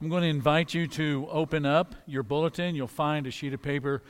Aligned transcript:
I'm 0.00 0.08
going 0.08 0.22
to 0.22 0.28
invite 0.28 0.74
you 0.74 0.86
to 0.86 1.26
open 1.28 1.66
up 1.66 1.92
your 2.06 2.22
bulletin. 2.22 2.76
You'll 2.76 2.86
find 2.86 3.26
a 3.26 3.32
sheet 3.32 3.52
of 3.52 3.60
paper 3.60 4.00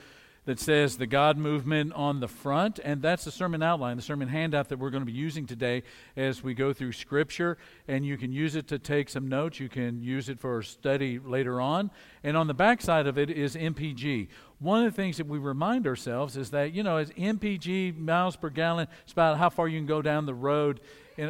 that 0.44 0.60
says 0.60 0.98
the 0.98 1.06
God 1.06 1.38
movement 1.38 1.94
on 1.94 2.20
the 2.20 2.28
front, 2.28 2.78
and 2.84 3.00
that's 3.00 3.24
the 3.24 3.30
sermon 3.30 3.62
outline, 3.62 3.96
the 3.96 4.02
sermon 4.02 4.28
handout 4.28 4.68
that 4.68 4.78
we're 4.78 4.90
going 4.90 5.00
to 5.00 5.10
be 5.10 5.16
using 5.16 5.46
today 5.46 5.82
as 6.14 6.42
we 6.42 6.52
go 6.52 6.74
through 6.74 6.92
Scripture. 6.92 7.56
And 7.86 8.04
you 8.04 8.18
can 8.18 8.32
use 8.32 8.54
it 8.54 8.68
to 8.68 8.78
take 8.78 9.08
some 9.08 9.28
notes, 9.28 9.60
you 9.60 9.70
can 9.70 10.02
use 10.02 10.28
it 10.28 10.38
for 10.38 10.60
study 10.62 11.18
later 11.18 11.58
on. 11.58 11.90
And 12.22 12.36
on 12.36 12.48
the 12.48 12.54
back 12.54 12.82
side 12.82 13.06
of 13.06 13.16
it 13.16 13.30
is 13.30 13.56
MPG. 13.56 14.28
One 14.58 14.84
of 14.84 14.92
the 14.92 14.96
things 14.96 15.16
that 15.16 15.26
we 15.26 15.38
remind 15.38 15.86
ourselves 15.86 16.36
is 16.36 16.50
that, 16.50 16.74
you 16.74 16.82
know, 16.82 16.98
as 16.98 17.08
MPG, 17.12 17.96
miles 17.96 18.36
per 18.36 18.50
gallon, 18.50 18.88
it's 19.04 19.12
about 19.12 19.38
how 19.38 19.48
far 19.48 19.68
you 19.68 19.78
can 19.78 19.86
go 19.86 20.02
down 20.02 20.26
the 20.26 20.34
road 20.34 20.80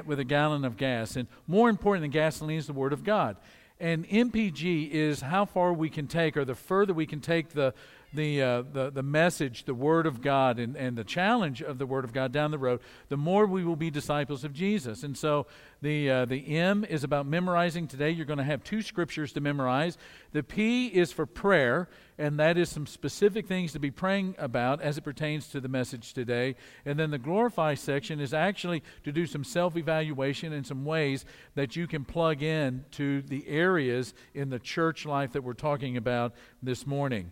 with 0.05 0.19
a 0.19 0.25
gallon 0.25 0.65
of 0.65 0.77
gas. 0.77 1.15
And 1.15 1.29
more 1.47 1.71
important 1.71 2.03
than 2.03 2.11
gasoline 2.11 2.59
is 2.59 2.67
the 2.67 2.73
Word 2.73 2.93
of 2.93 3.05
God. 3.05 3.37
And 3.81 4.09
MPG 4.09 4.91
is 4.91 5.21
how 5.21 5.45
far 5.45 5.73
we 5.73 5.89
can 5.89 6.09
take, 6.09 6.37
or 6.37 6.45
the 6.45 6.57
further 6.57 6.93
we 6.93 7.07
can 7.07 7.21
take 7.21 7.51
the 7.51 7.75
the, 8.13 8.43
uh, 8.43 8.63
the, 8.73 8.91
the 8.91 9.03
message, 9.03 9.65
the 9.65 9.75
Word 9.75 10.07
of 10.07 10.23
God, 10.23 10.59
and, 10.59 10.77
and 10.77 10.97
the 10.97 11.05
challenge 11.05 11.61
of 11.63 11.79
the 11.79 11.87
Word 11.87 12.05
of 12.05 12.13
God 12.13 12.33
down 12.33 12.51
the 12.51 12.59
road, 12.59 12.81
the 13.09 13.17
more 13.17 13.47
we 13.47 13.65
will 13.65 13.77
be 13.77 13.91
disciples 13.91 14.45
of 14.45 14.53
Jesus. 14.53 15.03
And 15.03 15.17
so 15.17 15.47
the, 15.83 16.11
uh, 16.11 16.25
the 16.25 16.57
M 16.57 16.85
is 16.85 17.05
about 17.05 17.27
memorizing 17.27 17.87
today. 17.87 18.11
You're 18.11 18.27
going 18.27 18.39
to 18.39 18.45
have 18.45 18.65
two 18.65 18.81
scriptures 18.81 19.33
to 19.35 19.41
memorize. 19.41 19.99
The 20.33 20.43
P 20.43 20.87
is 20.87 21.13
for 21.13 21.27
prayer, 21.27 21.89
and 22.17 22.39
that 22.41 22.57
is 22.57 22.71
some 22.71 22.87
specific 22.87 23.47
things 23.47 23.73
to 23.73 23.79
be 23.79 23.91
praying 23.91 24.35
about 24.39 24.81
as 24.81 24.97
it 24.97 25.03
pertains 25.03 25.49
to 25.49 25.61
the 25.61 25.69
message 25.69 26.15
today. 26.15 26.57
And 26.87 26.99
then 26.99 27.11
the 27.11 27.19
glorify 27.19 27.75
section 27.75 28.21
is 28.21 28.33
actually 28.33 28.83
to 29.05 29.13
do 29.13 29.27
some 29.27 29.45
self 29.45 29.77
evaluation 29.77 30.53
and 30.55 30.67
some 30.67 30.85
ways 30.85 31.27
that 31.55 31.77
you 31.77 31.87
can 31.87 32.05
plug 32.05 32.43
in 32.43 32.85
to 32.93 33.21
the 33.23 33.47
areas 33.47 34.15
in 34.35 34.49
the 34.49 34.59
church 34.59 35.05
life 35.05 35.33
that 35.33 35.45
we're 35.45 35.53
talking 35.53 35.97
about 35.99 36.35
this 36.63 36.87
morning. 36.87 37.31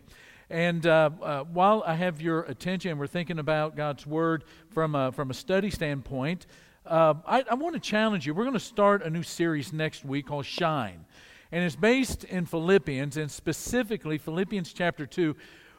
And 0.49 0.85
uh, 0.85 1.09
uh, 1.21 1.43
while 1.43 1.83
I 1.85 1.95
have 1.95 2.21
your 2.21 2.43
attention, 2.43 2.91
and 2.91 2.99
we're 2.99 3.07
thinking 3.07 3.37
about 3.37 3.75
God's 3.75 4.07
Word 4.07 4.45
from 4.69 4.95
a, 4.95 5.11
from 5.11 5.29
a 5.29 5.33
study 5.33 5.69
standpoint. 5.69 6.47
Uh, 6.85 7.15
I, 7.25 7.43
I 7.51 7.55
want 7.55 7.73
to 7.73 7.81
challenge 7.81 8.25
you. 8.25 8.33
We're 8.33 8.45
going 8.45 8.53
to 8.53 8.59
start 8.61 9.03
a 9.03 9.09
new 9.09 9.23
series 9.23 9.73
next 9.73 10.05
week 10.05 10.27
called 10.27 10.45
Shine. 10.45 11.05
And 11.51 11.65
it's 11.65 11.75
based 11.75 12.23
in 12.23 12.45
Philippians, 12.45 13.17
and 13.17 13.29
specifically 13.29 14.17
Philippians 14.17 14.71
chapter 14.71 15.05
2, 15.05 15.35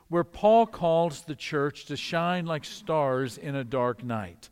where 0.08 0.24
Paul 0.24 0.66
calls 0.66 1.22
the 1.22 1.34
church 1.34 1.86
to 1.86 1.96
shine 1.96 2.44
like 2.44 2.66
stars 2.66 3.38
in 3.38 3.54
a 3.54 3.64
dark 3.64 4.04
night. 4.04 4.50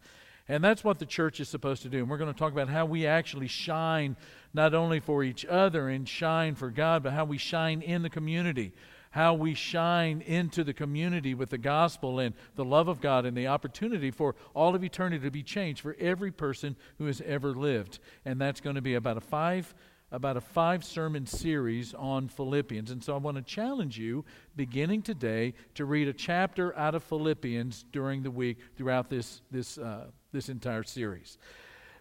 And 0.49 0.65
that's 0.65 0.83
what 0.83 0.99
the 0.99 1.07
church 1.07 1.41
is 1.41 1.49
supposed 1.51 1.83
to 1.83 1.91
do. 1.91 1.99
And 1.99 2.09
we're 2.09 2.19
going 2.19 2.33
to 2.33 2.39
talk 2.39 2.53
about 2.53 2.71
how 2.71 2.87
we 2.87 3.07
actually 3.07 3.49
shine 3.49 4.17
not 4.55 4.73
only 4.73 5.01
for 5.01 5.23
each 5.23 5.45
other 5.45 5.91
and 5.91 6.09
shine 6.09 6.55
for 6.55 6.71
God, 6.71 7.03
but 7.03 7.13
how 7.13 7.27
we 7.27 7.37
shine 7.37 7.83
in 7.83 8.01
the 8.01 8.11
community 8.11 8.73
how 9.17 9.33
we 9.33 9.55
shine 9.55 10.21
into 10.21 10.63
the 10.63 10.75
community 10.75 11.33
with 11.33 11.49
the 11.49 11.57
gospel 11.57 12.19
and 12.19 12.35
the 12.55 12.65
love 12.65 12.87
of 12.87 13.01
God 13.01 13.25
and 13.25 13.35
the 13.35 13.47
opportunity 13.47 14.11
for 14.11 14.35
all 14.53 14.75
of 14.75 14.85
eternity 14.85 15.25
to 15.25 15.31
be 15.31 15.43
changed 15.43 15.81
for 15.81 15.97
every 15.99 16.31
person 16.31 16.77
who 16.99 17.07
has 17.07 17.23
ever 17.23 17.55
lived. 17.55 17.99
And 18.27 18.39
that's 18.39 18.61
going 18.61 18.77
to 18.77 18.83
be 18.83 18.93
about 18.95 19.17
a 19.17 19.23
five 19.23 19.75
about 20.13 20.37
a 20.37 20.41
five 20.41 20.85
sermon 20.85 21.27
series 21.27 21.95
on 21.95 22.29
Philippians. 22.29 22.91
And 22.91 23.03
so 23.03 23.15
I 23.15 23.17
want 23.17 23.39
to 23.39 23.43
challenge 23.43 23.99
you, 23.99 24.25
beginning 24.55 25.01
today, 25.01 25.55
to 25.75 25.87
read 25.87 26.09
a 26.09 26.13
chapter 26.13 26.77
out 26.77 26.95
of 26.95 27.03
Philippians 27.03 27.87
during 27.91 28.23
the 28.23 28.31
week 28.31 28.59
throughout 28.77 29.09
this, 29.09 29.41
this, 29.51 29.79
uh, 29.79 30.09
this 30.31 30.49
entire 30.51 30.85
series. 30.85 31.39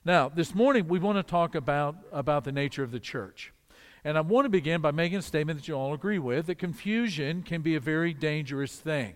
Now, 0.04 0.30
this 0.30 0.54
morning 0.54 0.88
we 0.88 1.00
want 1.00 1.18
to 1.18 1.24
talk 1.24 1.56
about, 1.56 1.96
about 2.12 2.44
the 2.44 2.52
nature 2.52 2.84
of 2.84 2.92
the 2.92 3.00
church. 3.00 3.54
And 4.06 4.20
I 4.20 4.22
want 4.22 4.46
to 4.46 4.50
begin 4.50 4.82
by 4.82 4.92
making 4.92 5.18
a 5.18 5.22
statement 5.24 5.60
that 5.60 5.68
you 5.68 5.74
all 5.74 5.96
agree 5.96 6.20
with 6.20 6.46
that 6.46 6.60
confusion 6.60 7.42
can 7.42 7.64
be 7.64 7.74
a 7.74 7.80
very 7.80 8.14
dangerous 8.14 8.76
thing. 8.76 9.16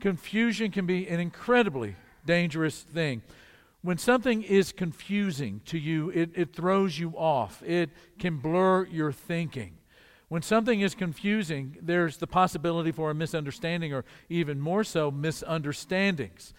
Confusion 0.00 0.72
can 0.72 0.84
be 0.84 1.06
an 1.06 1.20
incredibly 1.20 1.94
dangerous 2.26 2.82
thing. 2.82 3.22
When 3.82 3.98
something 3.98 4.42
is 4.42 4.72
confusing 4.72 5.60
to 5.66 5.78
you, 5.78 6.10
it, 6.10 6.30
it 6.34 6.56
throws 6.56 6.98
you 6.98 7.10
off, 7.10 7.62
it 7.62 7.90
can 8.18 8.38
blur 8.38 8.84
your 8.86 9.12
thinking. 9.12 9.74
When 10.28 10.42
something 10.42 10.80
is 10.80 10.96
confusing, 10.96 11.76
there's 11.80 12.16
the 12.16 12.26
possibility 12.26 12.90
for 12.90 13.12
a 13.12 13.14
misunderstanding 13.14 13.94
or 13.94 14.04
even 14.28 14.58
more 14.58 14.82
so, 14.82 15.12
misunderstandings. 15.12 16.52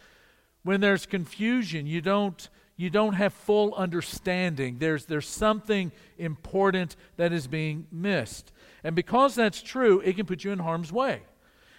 When 0.63 0.79
there's 0.79 1.05
confusion, 1.05 1.85
you 1.85 1.99
don't 1.99 2.47
you 2.77 2.91
don't 2.91 3.13
have 3.13 3.33
full 3.33 3.73
understanding. 3.73 4.77
There's, 4.77 5.05
there's 5.05 5.27
something 5.27 5.91
important 6.17 6.95
that 7.17 7.33
is 7.33 7.47
being 7.47 7.87
missed. 7.91 8.51
And 8.83 8.95
because 8.95 9.35
that's 9.35 9.61
true, 9.61 9.99
it 10.01 10.15
can 10.15 10.27
put 10.27 10.43
you 10.43 10.51
in 10.51 10.59
harm's 10.59 10.91
way. 10.91 11.23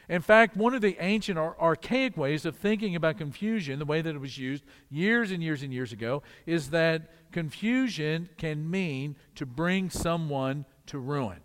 In 0.09 0.23
fact, 0.23 0.57
one 0.57 0.75
of 0.75 0.81
the 0.81 0.97
ancient 1.01 1.39
or 1.39 1.55
archaic 1.61 2.17
ways 2.17 2.45
of 2.45 2.57
thinking 2.57 2.97
about 2.97 3.19
confusion, 3.19 3.79
the 3.79 3.85
way 3.85 4.01
that 4.01 4.15
it 4.15 4.21
was 4.21 4.39
used 4.39 4.65
years 4.91 5.31
and 5.31 5.43
years 5.43 5.63
and 5.63 5.73
years 5.73 5.93
ago, 5.93 6.23
is 6.47 6.71
that 6.71 7.31
confusion 7.31 8.29
can 8.37 8.69
mean 8.69 9.17
to 9.37 9.47
bring 9.47 9.91
someone 9.91 10.65
to 10.87 10.99
ruin. 10.99 11.41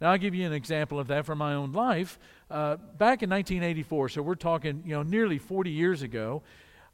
Now, 0.00 0.12
I'll 0.12 0.18
give 0.18 0.34
you 0.34 0.46
an 0.46 0.54
example 0.54 0.98
of 0.98 1.08
that 1.08 1.26
from 1.26 1.38
my 1.38 1.52
own 1.52 1.72
life. 1.72 2.18
Uh, 2.50 2.76
back 2.76 3.22
in 3.22 3.28
1984, 3.28 4.08
so 4.08 4.22
we're 4.22 4.34
talking, 4.34 4.82
you 4.86 4.94
know, 4.94 5.02
nearly 5.02 5.38
40 5.38 5.70
years 5.70 6.00
ago, 6.00 6.42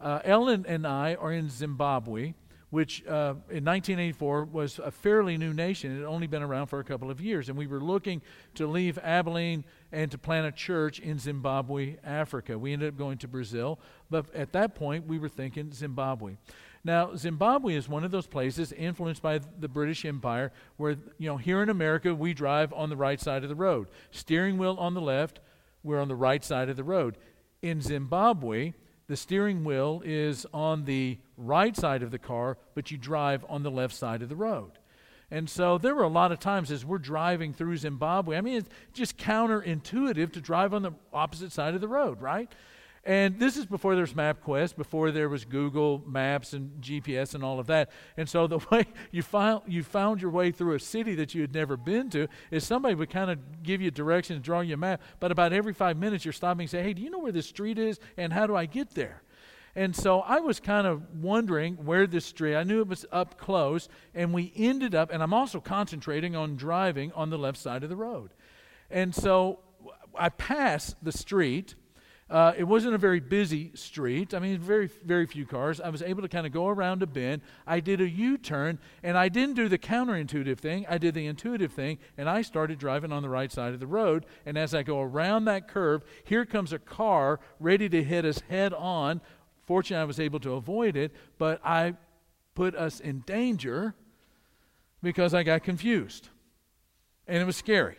uh, 0.00 0.20
Ellen 0.24 0.64
and 0.68 0.86
I 0.86 1.14
are 1.14 1.32
in 1.32 1.48
Zimbabwe, 1.48 2.34
which 2.70 3.06
uh, 3.06 3.34
in 3.48 3.64
1984 3.64 4.44
was 4.44 4.78
a 4.78 4.90
fairly 4.90 5.38
new 5.38 5.54
nation. 5.54 5.92
It 5.92 6.00
had 6.00 6.04
only 6.04 6.26
been 6.26 6.42
around 6.42 6.66
for 6.66 6.80
a 6.80 6.84
couple 6.84 7.10
of 7.10 7.20
years. 7.20 7.48
And 7.48 7.56
we 7.56 7.66
were 7.66 7.80
looking 7.80 8.20
to 8.56 8.66
leave 8.66 8.98
Abilene 8.98 9.64
and 9.92 10.10
to 10.10 10.18
plant 10.18 10.46
a 10.46 10.52
church 10.52 10.98
in 10.98 11.18
Zimbabwe, 11.18 11.96
Africa. 12.04 12.58
We 12.58 12.72
ended 12.72 12.88
up 12.88 12.98
going 12.98 13.18
to 13.18 13.28
Brazil, 13.28 13.78
but 14.10 14.34
at 14.34 14.52
that 14.52 14.74
point 14.74 15.06
we 15.06 15.18
were 15.18 15.28
thinking 15.28 15.72
Zimbabwe. 15.72 16.36
Now, 16.84 17.16
Zimbabwe 17.16 17.74
is 17.74 17.88
one 17.88 18.04
of 18.04 18.12
those 18.12 18.28
places 18.28 18.70
influenced 18.72 19.20
by 19.20 19.40
the 19.58 19.68
British 19.68 20.04
Empire 20.04 20.52
where, 20.76 20.96
you 21.18 21.28
know, 21.28 21.36
here 21.36 21.60
in 21.60 21.68
America, 21.68 22.14
we 22.14 22.32
drive 22.32 22.72
on 22.72 22.90
the 22.90 22.96
right 22.96 23.20
side 23.20 23.42
of 23.42 23.48
the 23.48 23.56
road. 23.56 23.88
Steering 24.12 24.56
wheel 24.56 24.76
on 24.78 24.94
the 24.94 25.00
left, 25.00 25.40
we're 25.82 26.00
on 26.00 26.06
the 26.06 26.14
right 26.14 26.44
side 26.44 26.68
of 26.68 26.76
the 26.76 26.84
road. 26.84 27.16
In 27.60 27.80
Zimbabwe, 27.80 28.74
the 29.08 29.16
steering 29.16 29.64
wheel 29.64 30.02
is 30.04 30.46
on 30.52 30.84
the 30.84 31.18
right 31.36 31.76
side 31.76 32.02
of 32.02 32.10
the 32.10 32.18
car, 32.18 32.58
but 32.74 32.90
you 32.90 32.98
drive 32.98 33.44
on 33.48 33.62
the 33.62 33.70
left 33.70 33.94
side 33.94 34.22
of 34.22 34.28
the 34.28 34.36
road. 34.36 34.72
And 35.30 35.50
so 35.50 35.78
there 35.78 35.94
were 35.94 36.04
a 36.04 36.08
lot 36.08 36.30
of 36.30 36.38
times 36.38 36.70
as 36.70 36.84
we're 36.84 36.98
driving 36.98 37.52
through 37.52 37.76
Zimbabwe, 37.78 38.36
I 38.36 38.40
mean, 38.40 38.58
it's 38.58 38.68
just 38.92 39.18
counterintuitive 39.18 40.32
to 40.32 40.40
drive 40.40 40.72
on 40.72 40.82
the 40.82 40.92
opposite 41.12 41.52
side 41.52 41.74
of 41.74 41.80
the 41.80 41.88
road, 41.88 42.20
right? 42.20 42.50
And 43.06 43.38
this 43.38 43.56
is 43.56 43.66
before 43.66 43.94
there's 43.94 44.14
MapQuest, 44.14 44.74
before 44.74 45.12
there 45.12 45.28
was 45.28 45.44
Google 45.44 46.02
Maps 46.08 46.52
and 46.52 46.82
GPS 46.82 47.36
and 47.36 47.44
all 47.44 47.60
of 47.60 47.68
that. 47.68 47.88
And 48.16 48.28
so 48.28 48.48
the 48.48 48.58
way 48.70 48.84
you 49.12 49.22
found 49.22 49.62
you 49.68 49.84
found 49.84 50.20
your 50.20 50.32
way 50.32 50.50
through 50.50 50.74
a 50.74 50.80
city 50.80 51.14
that 51.14 51.32
you 51.32 51.40
had 51.40 51.54
never 51.54 51.76
been 51.76 52.10
to 52.10 52.26
is 52.50 52.64
somebody 52.64 52.96
would 52.96 53.08
kind 53.08 53.30
of 53.30 53.62
give 53.62 53.80
you 53.80 53.92
directions, 53.92 54.42
draw 54.42 54.58
you 54.58 54.74
a 54.74 54.76
map, 54.76 55.00
but 55.20 55.30
about 55.30 55.52
every 55.52 55.72
five 55.72 55.96
minutes 55.96 56.24
you're 56.24 56.32
stopping 56.32 56.62
and 56.62 56.70
say, 56.70 56.82
Hey, 56.82 56.94
do 56.94 57.00
you 57.00 57.08
know 57.08 57.20
where 57.20 57.30
this 57.30 57.46
street 57.46 57.78
is 57.78 58.00
and 58.16 58.32
how 58.32 58.44
do 58.44 58.56
I 58.56 58.66
get 58.66 58.90
there? 58.90 59.22
And 59.76 59.94
so 59.94 60.20
I 60.22 60.40
was 60.40 60.58
kind 60.58 60.86
of 60.86 61.02
wondering 61.22 61.76
where 61.84 62.08
this 62.08 62.24
street, 62.24 62.56
I 62.56 62.64
knew 62.64 62.80
it 62.80 62.88
was 62.88 63.04
up 63.12 63.38
close, 63.38 63.88
and 64.14 64.32
we 64.32 64.50
ended 64.56 64.94
up, 64.94 65.12
and 65.12 65.22
I'm 65.22 65.34
also 65.34 65.60
concentrating 65.60 66.34
on 66.34 66.56
driving 66.56 67.12
on 67.12 67.28
the 67.28 67.38
left 67.38 67.58
side 67.58 67.84
of 67.84 67.90
the 67.90 67.96
road. 67.96 68.30
And 68.90 69.14
so 69.14 69.60
I 70.18 70.30
passed 70.30 70.96
the 71.04 71.12
street 71.12 71.74
uh, 72.28 72.52
it 72.58 72.64
wasn't 72.64 72.92
a 72.92 72.98
very 72.98 73.20
busy 73.20 73.70
street. 73.74 74.34
I 74.34 74.40
mean, 74.40 74.58
very, 74.58 74.88
very 75.04 75.26
few 75.26 75.46
cars. 75.46 75.80
I 75.80 75.90
was 75.90 76.02
able 76.02 76.22
to 76.22 76.28
kind 76.28 76.44
of 76.44 76.52
go 76.52 76.66
around 76.66 77.02
a 77.02 77.06
bend. 77.06 77.42
I 77.66 77.78
did 77.78 78.00
a 78.00 78.08
U 78.08 78.36
turn, 78.36 78.80
and 79.04 79.16
I 79.16 79.28
didn't 79.28 79.54
do 79.54 79.68
the 79.68 79.78
counterintuitive 79.78 80.58
thing. 80.58 80.86
I 80.88 80.98
did 80.98 81.14
the 81.14 81.26
intuitive 81.26 81.72
thing, 81.72 81.98
and 82.18 82.28
I 82.28 82.42
started 82.42 82.80
driving 82.80 83.12
on 83.12 83.22
the 83.22 83.28
right 83.28 83.52
side 83.52 83.74
of 83.74 83.80
the 83.80 83.86
road. 83.86 84.26
And 84.44 84.58
as 84.58 84.74
I 84.74 84.82
go 84.82 85.00
around 85.00 85.44
that 85.44 85.68
curve, 85.68 86.02
here 86.24 86.44
comes 86.44 86.72
a 86.72 86.80
car 86.80 87.38
ready 87.60 87.88
to 87.88 88.02
hit 88.02 88.24
us 88.24 88.40
head 88.48 88.74
on. 88.74 89.20
Fortunately, 89.64 90.00
I 90.00 90.04
was 90.04 90.18
able 90.18 90.40
to 90.40 90.54
avoid 90.54 90.96
it, 90.96 91.14
but 91.38 91.60
I 91.64 91.94
put 92.56 92.74
us 92.74 92.98
in 92.98 93.20
danger 93.20 93.94
because 95.00 95.32
I 95.32 95.44
got 95.44 95.62
confused. 95.62 96.30
And 97.28 97.38
it 97.38 97.44
was 97.44 97.56
scary. 97.56 97.96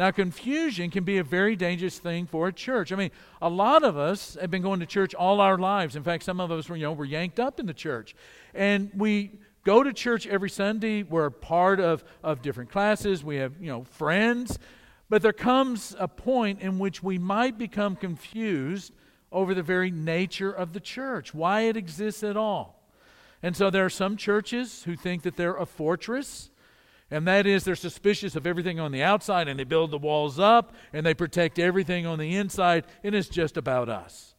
Now, 0.00 0.10
confusion 0.10 0.90
can 0.90 1.04
be 1.04 1.18
a 1.18 1.22
very 1.22 1.56
dangerous 1.56 1.98
thing 1.98 2.24
for 2.24 2.48
a 2.48 2.52
church. 2.54 2.90
I 2.90 2.96
mean, 2.96 3.10
a 3.42 3.50
lot 3.50 3.84
of 3.84 3.98
us 3.98 4.34
have 4.40 4.50
been 4.50 4.62
going 4.62 4.80
to 4.80 4.86
church 4.86 5.14
all 5.14 5.42
our 5.42 5.58
lives. 5.58 5.94
In 5.94 6.02
fact, 6.02 6.22
some 6.22 6.40
of 6.40 6.50
us 6.50 6.70
were, 6.70 6.76
you 6.76 6.84
know, 6.84 6.94
were 6.94 7.04
yanked 7.04 7.38
up 7.38 7.60
in 7.60 7.66
the 7.66 7.74
church. 7.74 8.16
And 8.54 8.90
we 8.94 9.32
go 9.62 9.82
to 9.82 9.92
church 9.92 10.26
every 10.26 10.48
Sunday. 10.48 11.02
We're 11.02 11.28
part 11.28 11.80
of, 11.80 12.02
of 12.24 12.40
different 12.40 12.70
classes. 12.70 13.22
We 13.22 13.36
have, 13.36 13.52
you 13.60 13.66
know, 13.66 13.84
friends. 13.84 14.58
But 15.10 15.20
there 15.20 15.34
comes 15.34 15.94
a 15.98 16.08
point 16.08 16.62
in 16.62 16.78
which 16.78 17.02
we 17.02 17.18
might 17.18 17.58
become 17.58 17.94
confused 17.94 18.94
over 19.30 19.52
the 19.52 19.62
very 19.62 19.90
nature 19.90 20.50
of 20.50 20.72
the 20.72 20.80
church, 20.80 21.34
why 21.34 21.64
it 21.64 21.76
exists 21.76 22.22
at 22.22 22.38
all. 22.38 22.82
And 23.42 23.54
so 23.54 23.68
there 23.68 23.84
are 23.84 23.90
some 23.90 24.16
churches 24.16 24.84
who 24.84 24.96
think 24.96 25.24
that 25.24 25.36
they're 25.36 25.58
a 25.58 25.66
fortress 25.66 26.49
And 27.10 27.26
that 27.26 27.46
is, 27.46 27.64
they're 27.64 27.74
suspicious 27.74 28.36
of 28.36 28.46
everything 28.46 28.78
on 28.78 28.92
the 28.92 29.02
outside 29.02 29.48
and 29.48 29.58
they 29.58 29.64
build 29.64 29.90
the 29.90 29.98
walls 29.98 30.38
up 30.38 30.74
and 30.92 31.04
they 31.04 31.14
protect 31.14 31.58
everything 31.58 32.06
on 32.06 32.18
the 32.18 32.36
inside, 32.36 32.84
and 33.02 33.14
it's 33.14 33.28
just 33.28 33.56
about 33.56 33.88
us. 33.88 34.34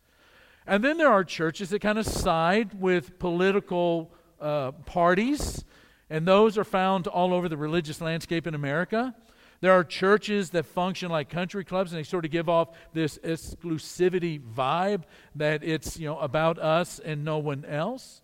And 0.65 0.83
then 0.83 0.97
there 0.97 1.12
are 1.12 1.23
churches 1.23 1.69
that 1.71 1.81
kind 1.81 1.97
of 1.97 2.06
side 2.06 2.79
with 2.79 3.19
political 3.19 4.12
uh, 4.39 4.71
parties, 4.85 5.65
and 6.09 6.27
those 6.27 6.57
are 6.57 6.63
found 6.63 7.07
all 7.07 7.33
over 7.33 7.50
the 7.50 7.57
religious 7.57 8.00
landscape 8.00 8.47
in 8.47 8.53
America. 8.53 9.15
There 9.62 9.71
are 9.71 9.83
churches 9.83 10.50
that 10.51 10.65
function 10.65 11.12
like 11.12 11.29
country 11.29 11.63
clubs 11.63 11.91
and 11.91 12.00
they 12.00 12.03
sort 12.03 12.25
of 12.25 12.31
give 12.31 12.50
off 12.50 12.69
this 12.94 13.19
exclusivity 13.19 14.41
vibe 14.41 15.03
that 15.35 15.63
it's, 15.63 16.00
you 16.00 16.07
know, 16.07 16.18
about 16.18 16.57
us 16.57 17.00
and 17.00 17.23
no 17.23 17.38
one 17.38 17.63
else. 17.65 18.21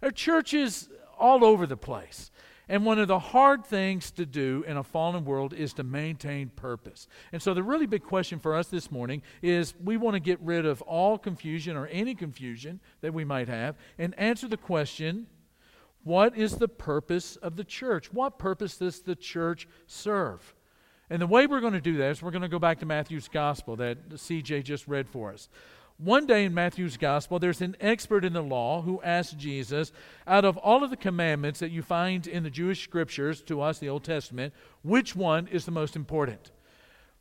There 0.00 0.08
are 0.08 0.12
churches 0.12 0.88
all 1.18 1.44
over 1.44 1.66
the 1.66 1.76
place. 1.76 2.30
And 2.68 2.84
one 2.84 2.98
of 2.98 3.08
the 3.08 3.18
hard 3.18 3.64
things 3.64 4.10
to 4.12 4.26
do 4.26 4.64
in 4.66 4.76
a 4.76 4.82
fallen 4.82 5.24
world 5.24 5.54
is 5.54 5.72
to 5.74 5.82
maintain 5.82 6.50
purpose. 6.50 7.08
And 7.32 7.40
so 7.40 7.54
the 7.54 7.62
really 7.62 7.86
big 7.86 8.02
question 8.02 8.38
for 8.38 8.54
us 8.54 8.68
this 8.68 8.90
morning 8.90 9.22
is 9.42 9.74
we 9.82 9.96
want 9.96 10.14
to 10.14 10.20
get 10.20 10.38
rid 10.40 10.66
of 10.66 10.82
all 10.82 11.16
confusion 11.16 11.76
or 11.76 11.86
any 11.86 12.14
confusion 12.14 12.80
that 13.00 13.14
we 13.14 13.24
might 13.24 13.48
have 13.48 13.76
and 13.98 14.18
answer 14.18 14.48
the 14.48 14.56
question 14.56 15.26
what 16.04 16.36
is 16.38 16.56
the 16.56 16.68
purpose 16.68 17.36
of 17.36 17.56
the 17.56 17.64
church? 17.64 18.12
What 18.12 18.38
purpose 18.38 18.78
does 18.78 19.00
the 19.00 19.16
church 19.16 19.68
serve? 19.86 20.54
And 21.10 21.20
the 21.20 21.26
way 21.26 21.46
we're 21.46 21.60
going 21.60 21.72
to 21.72 21.80
do 21.80 21.96
that 21.98 22.10
is 22.12 22.22
we're 22.22 22.30
going 22.30 22.42
to 22.42 22.48
go 22.48 22.58
back 22.58 22.80
to 22.80 22.86
Matthew's 22.86 23.28
gospel 23.28 23.76
that 23.76 24.08
CJ 24.10 24.64
just 24.64 24.86
read 24.86 25.08
for 25.08 25.32
us. 25.32 25.48
One 25.98 26.26
day 26.26 26.44
in 26.44 26.54
Matthew's 26.54 26.96
gospel, 26.96 27.40
there's 27.40 27.60
an 27.60 27.76
expert 27.80 28.24
in 28.24 28.32
the 28.32 28.40
law 28.40 28.82
who 28.82 29.02
asks 29.02 29.34
Jesus, 29.34 29.90
out 30.28 30.44
of 30.44 30.56
all 30.56 30.84
of 30.84 30.90
the 30.90 30.96
commandments 30.96 31.58
that 31.58 31.72
you 31.72 31.82
find 31.82 32.24
in 32.28 32.44
the 32.44 32.50
Jewish 32.50 32.84
scriptures, 32.84 33.42
to 33.42 33.60
us, 33.60 33.80
the 33.80 33.88
Old 33.88 34.04
Testament, 34.04 34.54
which 34.82 35.16
one 35.16 35.48
is 35.48 35.64
the 35.64 35.72
most 35.72 35.96
important? 35.96 36.52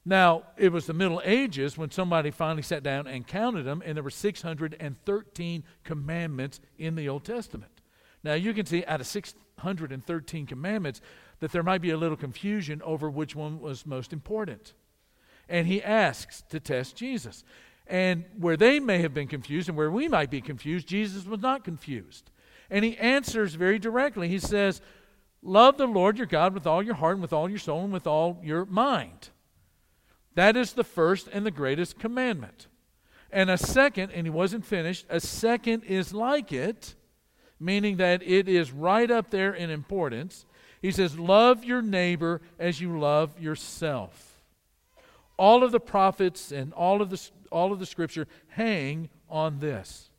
Now, 0.05 0.43
it 0.57 0.71
was 0.71 0.85
the 0.85 0.93
Middle 0.93 1.23
Ages 1.25 1.75
when 1.75 1.89
somebody 1.89 2.29
finally 2.29 2.61
sat 2.61 2.83
down 2.83 3.07
and 3.07 3.25
counted 3.25 3.63
them, 3.63 3.81
and 3.83 3.97
there 3.97 4.03
were 4.03 4.11
613 4.11 5.63
commandments 5.83 6.59
in 6.77 6.95
the 6.95 7.09
Old 7.09 7.23
Testament. 7.23 7.81
Now, 8.23 8.35
you 8.35 8.53
can 8.53 8.67
see 8.67 8.85
out 8.85 9.01
of 9.01 9.07
613 9.07 10.45
commandments, 10.45 11.01
that 11.39 11.51
there 11.51 11.63
might 11.63 11.81
be 11.81 11.89
a 11.89 11.97
little 11.97 12.15
confusion 12.15 12.83
over 12.83 13.09
which 13.09 13.35
one 13.35 13.59
was 13.59 13.87
most 13.87 14.13
important. 14.13 14.73
And 15.49 15.65
he 15.65 15.81
asks 15.81 16.43
to 16.49 16.59
test 16.59 16.95
Jesus. 16.95 17.43
And 17.89 18.25
where 18.37 18.57
they 18.57 18.79
may 18.79 19.01
have 19.01 19.13
been 19.13 19.27
confused 19.27 19.69
and 19.69 19.77
where 19.77 19.89
we 19.89 20.07
might 20.07 20.29
be 20.29 20.41
confused, 20.41 20.87
Jesus 20.87 21.25
was 21.25 21.39
not 21.39 21.63
confused. 21.63 22.29
And 22.69 22.83
he 22.83 22.97
answers 22.97 23.53
very 23.53 23.79
directly. 23.79 24.27
He 24.27 24.39
says, 24.39 24.81
Love 25.41 25.77
the 25.77 25.87
Lord 25.87 26.17
your 26.17 26.27
God 26.27 26.53
with 26.53 26.67
all 26.67 26.83
your 26.83 26.95
heart 26.95 27.13
and 27.13 27.21
with 27.21 27.31
all 27.31 27.49
your 27.49 27.59
soul 27.59 27.83
and 27.83 27.93
with 27.93 28.07
all 28.07 28.39
your 28.43 28.65
mind. 28.65 29.29
That 30.35 30.57
is 30.57 30.73
the 30.73 30.83
first 30.83 31.29
and 31.31 31.45
the 31.45 31.51
greatest 31.51 31.97
commandment. 31.97 32.67
And 33.31 33.49
a 33.49 33.57
second, 33.57 34.11
and 34.11 34.25
he 34.25 34.29
wasn't 34.29 34.65
finished, 34.65 35.05
a 35.09 35.19
second 35.19 35.83
is 35.83 36.13
like 36.13 36.51
it, 36.51 36.95
meaning 37.59 37.97
that 37.97 38.21
it 38.23 38.47
is 38.47 38.71
right 38.71 39.09
up 39.09 39.29
there 39.29 39.53
in 39.53 39.69
importance. 39.69 40.45
He 40.81 40.91
says, 40.91 41.17
Love 41.17 41.63
your 41.63 41.81
neighbor 41.81 42.41
as 42.59 42.79
you 42.79 42.99
love 42.99 43.39
yourself. 43.39 44.43
All 45.37 45.63
of 45.63 45.71
the 45.71 45.79
prophets 45.79 46.51
and 46.51 46.73
all 46.73 47.01
of 47.01 47.09
the, 47.09 47.29
all 47.51 47.71
of 47.71 47.79
the 47.79 47.85
scripture 47.85 48.27
hang 48.49 49.09
on 49.29 49.59
this. 49.59 50.09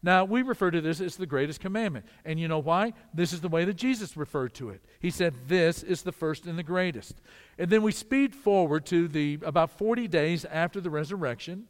Now, 0.00 0.24
we 0.24 0.42
refer 0.42 0.70
to 0.70 0.80
this 0.80 1.00
as 1.00 1.16
the 1.16 1.26
greatest 1.26 1.60
commandment. 1.60 2.06
And 2.24 2.38
you 2.38 2.46
know 2.46 2.60
why? 2.60 2.92
This 3.12 3.32
is 3.32 3.40
the 3.40 3.48
way 3.48 3.64
that 3.64 3.74
Jesus 3.74 4.16
referred 4.16 4.54
to 4.54 4.70
it. 4.70 4.80
He 5.00 5.10
said, 5.10 5.34
This 5.48 5.82
is 5.82 6.02
the 6.02 6.12
first 6.12 6.46
and 6.46 6.56
the 6.56 6.62
greatest. 6.62 7.20
And 7.58 7.68
then 7.68 7.82
we 7.82 7.90
speed 7.90 8.34
forward 8.34 8.86
to 8.86 9.08
the 9.08 9.38
about 9.42 9.70
40 9.70 10.06
days 10.06 10.44
after 10.44 10.80
the 10.80 10.90
resurrection. 10.90 11.64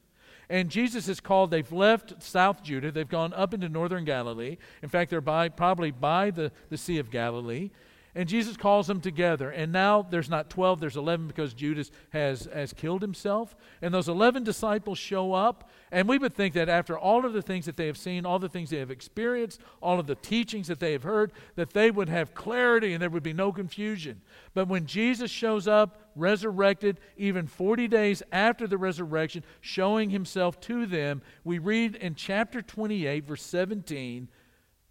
And 0.50 0.70
Jesus 0.70 1.08
is 1.08 1.20
called, 1.20 1.50
they've 1.50 1.72
left 1.72 2.22
South 2.22 2.62
Judah, 2.62 2.90
they've 2.90 3.08
gone 3.08 3.34
up 3.34 3.52
into 3.52 3.68
northern 3.68 4.04
Galilee. 4.04 4.56
In 4.82 4.88
fact, 4.88 5.10
they're 5.10 5.20
by, 5.20 5.50
probably 5.50 5.90
by 5.90 6.30
the, 6.30 6.52
the 6.70 6.78
Sea 6.78 6.98
of 6.98 7.10
Galilee. 7.10 7.70
And 8.14 8.28
Jesus 8.28 8.56
calls 8.56 8.86
them 8.86 9.00
together. 9.00 9.50
And 9.50 9.70
now 9.70 10.02
there's 10.02 10.30
not 10.30 10.50
12, 10.50 10.80
there's 10.80 10.96
11 10.96 11.26
because 11.26 11.54
Judas 11.54 11.90
has, 12.10 12.48
has 12.52 12.72
killed 12.72 13.02
himself. 13.02 13.54
And 13.82 13.92
those 13.92 14.08
11 14.08 14.44
disciples 14.44 14.98
show 14.98 15.34
up. 15.34 15.70
And 15.92 16.08
we 16.08 16.18
would 16.18 16.34
think 16.34 16.54
that 16.54 16.68
after 16.68 16.98
all 16.98 17.24
of 17.24 17.32
the 17.32 17.42
things 17.42 17.66
that 17.66 17.76
they 17.76 17.86
have 17.86 17.98
seen, 17.98 18.26
all 18.26 18.38
the 18.38 18.48
things 18.48 18.70
they 18.70 18.78
have 18.78 18.90
experienced, 18.90 19.60
all 19.82 20.00
of 20.00 20.06
the 20.06 20.14
teachings 20.14 20.68
that 20.68 20.80
they 20.80 20.92
have 20.92 21.02
heard, 21.02 21.32
that 21.56 21.74
they 21.74 21.90
would 21.90 22.08
have 22.08 22.34
clarity 22.34 22.92
and 22.92 23.02
there 23.02 23.10
would 23.10 23.22
be 23.22 23.32
no 23.32 23.52
confusion. 23.52 24.22
But 24.54 24.68
when 24.68 24.86
Jesus 24.86 25.30
shows 25.30 25.68
up, 25.68 26.12
resurrected, 26.16 26.98
even 27.16 27.46
40 27.46 27.88
days 27.88 28.22
after 28.32 28.66
the 28.66 28.78
resurrection, 28.78 29.44
showing 29.60 30.10
himself 30.10 30.60
to 30.62 30.86
them, 30.86 31.22
we 31.44 31.58
read 31.58 31.94
in 31.94 32.14
chapter 32.14 32.62
28, 32.62 33.26
verse 33.26 33.42
17, 33.42 34.28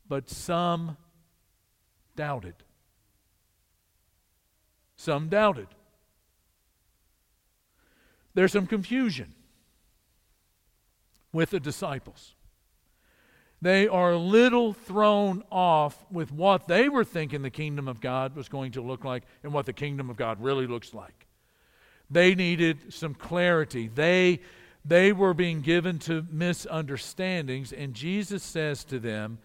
but 0.07 0.29
some 0.29 0.97
doubted. 2.15 2.55
Some 4.97 5.29
doubted. 5.29 5.67
There's 8.33 8.51
some 8.51 8.67
confusion 8.67 9.33
with 11.31 11.51
the 11.51 11.59
disciples. 11.59 12.35
They 13.61 13.87
are 13.87 14.11
a 14.11 14.17
little 14.17 14.73
thrown 14.73 15.43
off 15.51 16.05
with 16.11 16.31
what 16.31 16.67
they 16.67 16.89
were 16.89 17.03
thinking 17.03 17.41
the 17.41 17.49
kingdom 17.49 17.87
of 17.87 18.01
God 18.01 18.35
was 18.35 18.49
going 18.49 18.73
to 18.73 18.81
look 18.81 19.03
like 19.03 19.23
and 19.43 19.51
what 19.51 19.65
the 19.65 19.73
kingdom 19.73 20.09
of 20.09 20.17
God 20.17 20.41
really 20.41 20.67
looks 20.67 20.93
like. 20.93 21.25
They 22.09 22.35
needed 22.35 22.93
some 22.93 23.15
clarity. 23.15 23.87
They, 23.87 24.41
they 24.85 25.11
were 25.11 25.33
being 25.33 25.61
given 25.61 25.97
to 25.99 26.25
misunderstandings, 26.31 27.73
and 27.73 27.93
Jesus 27.93 28.43
says 28.43 28.83
to 28.85 28.99
them, 28.99 29.39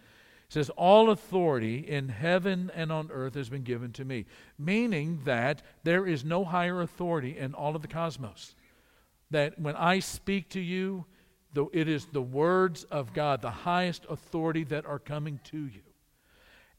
says, 0.53 0.69
All 0.71 1.09
authority 1.09 1.79
in 1.79 2.11
heaven 2.11 2.71
and 2.75 2.93
on 2.93 3.11
earth 3.11 3.35
has 3.37 3.49
been 3.49 3.63
given 3.63 3.91
to 3.93 4.05
me, 4.05 4.27
meaning 4.59 5.21
that 5.25 5.63
there 5.83 6.07
is 6.07 6.27
no 6.27 6.45
higher 6.45 6.83
authority 6.83 7.39
in 7.39 7.55
all 7.55 7.75
of 7.75 7.81
the 7.81 7.89
cosmos. 7.89 8.55
That 9.31 9.59
when 9.59 9.75
I 9.77 10.01
speak 10.01 10.51
to 10.51 10.61
you, 10.61 11.07
though 11.55 11.71
it 11.73 11.89
is 11.89 12.05
the 12.05 12.21
words 12.21 12.85
of 12.85 13.15
God, 13.15 13.41
the 13.41 13.51
highest 13.51 14.05
authority 14.11 14.63
that 14.65 14.85
are 14.85 14.99
coming 14.99 15.41
to 15.45 15.57
you. 15.57 15.81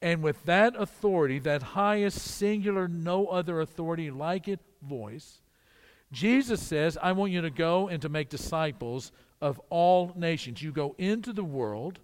And 0.03 0.21
with 0.21 0.43
that 0.45 0.75
authority, 0.77 1.39
that 1.39 1.63
highest 1.63 2.19
singular, 2.19 2.87
no 2.87 3.25
other 3.25 3.59
authority 3.59 4.11
like 4.11 4.47
it 4.47 4.59
voice, 4.83 5.41
Jesus 6.11 6.61
says, 6.61 6.95
I 7.01 7.13
want 7.13 7.31
you 7.31 7.41
to 7.41 7.49
go 7.49 7.87
and 7.87 7.99
to 8.03 8.09
make 8.09 8.29
disciples 8.29 9.11
of 9.41 9.59
all 9.71 10.13
nations. 10.15 10.61
You 10.61 10.71
go 10.71 10.93
into 10.99 11.33
the 11.33 11.43
world 11.43 11.99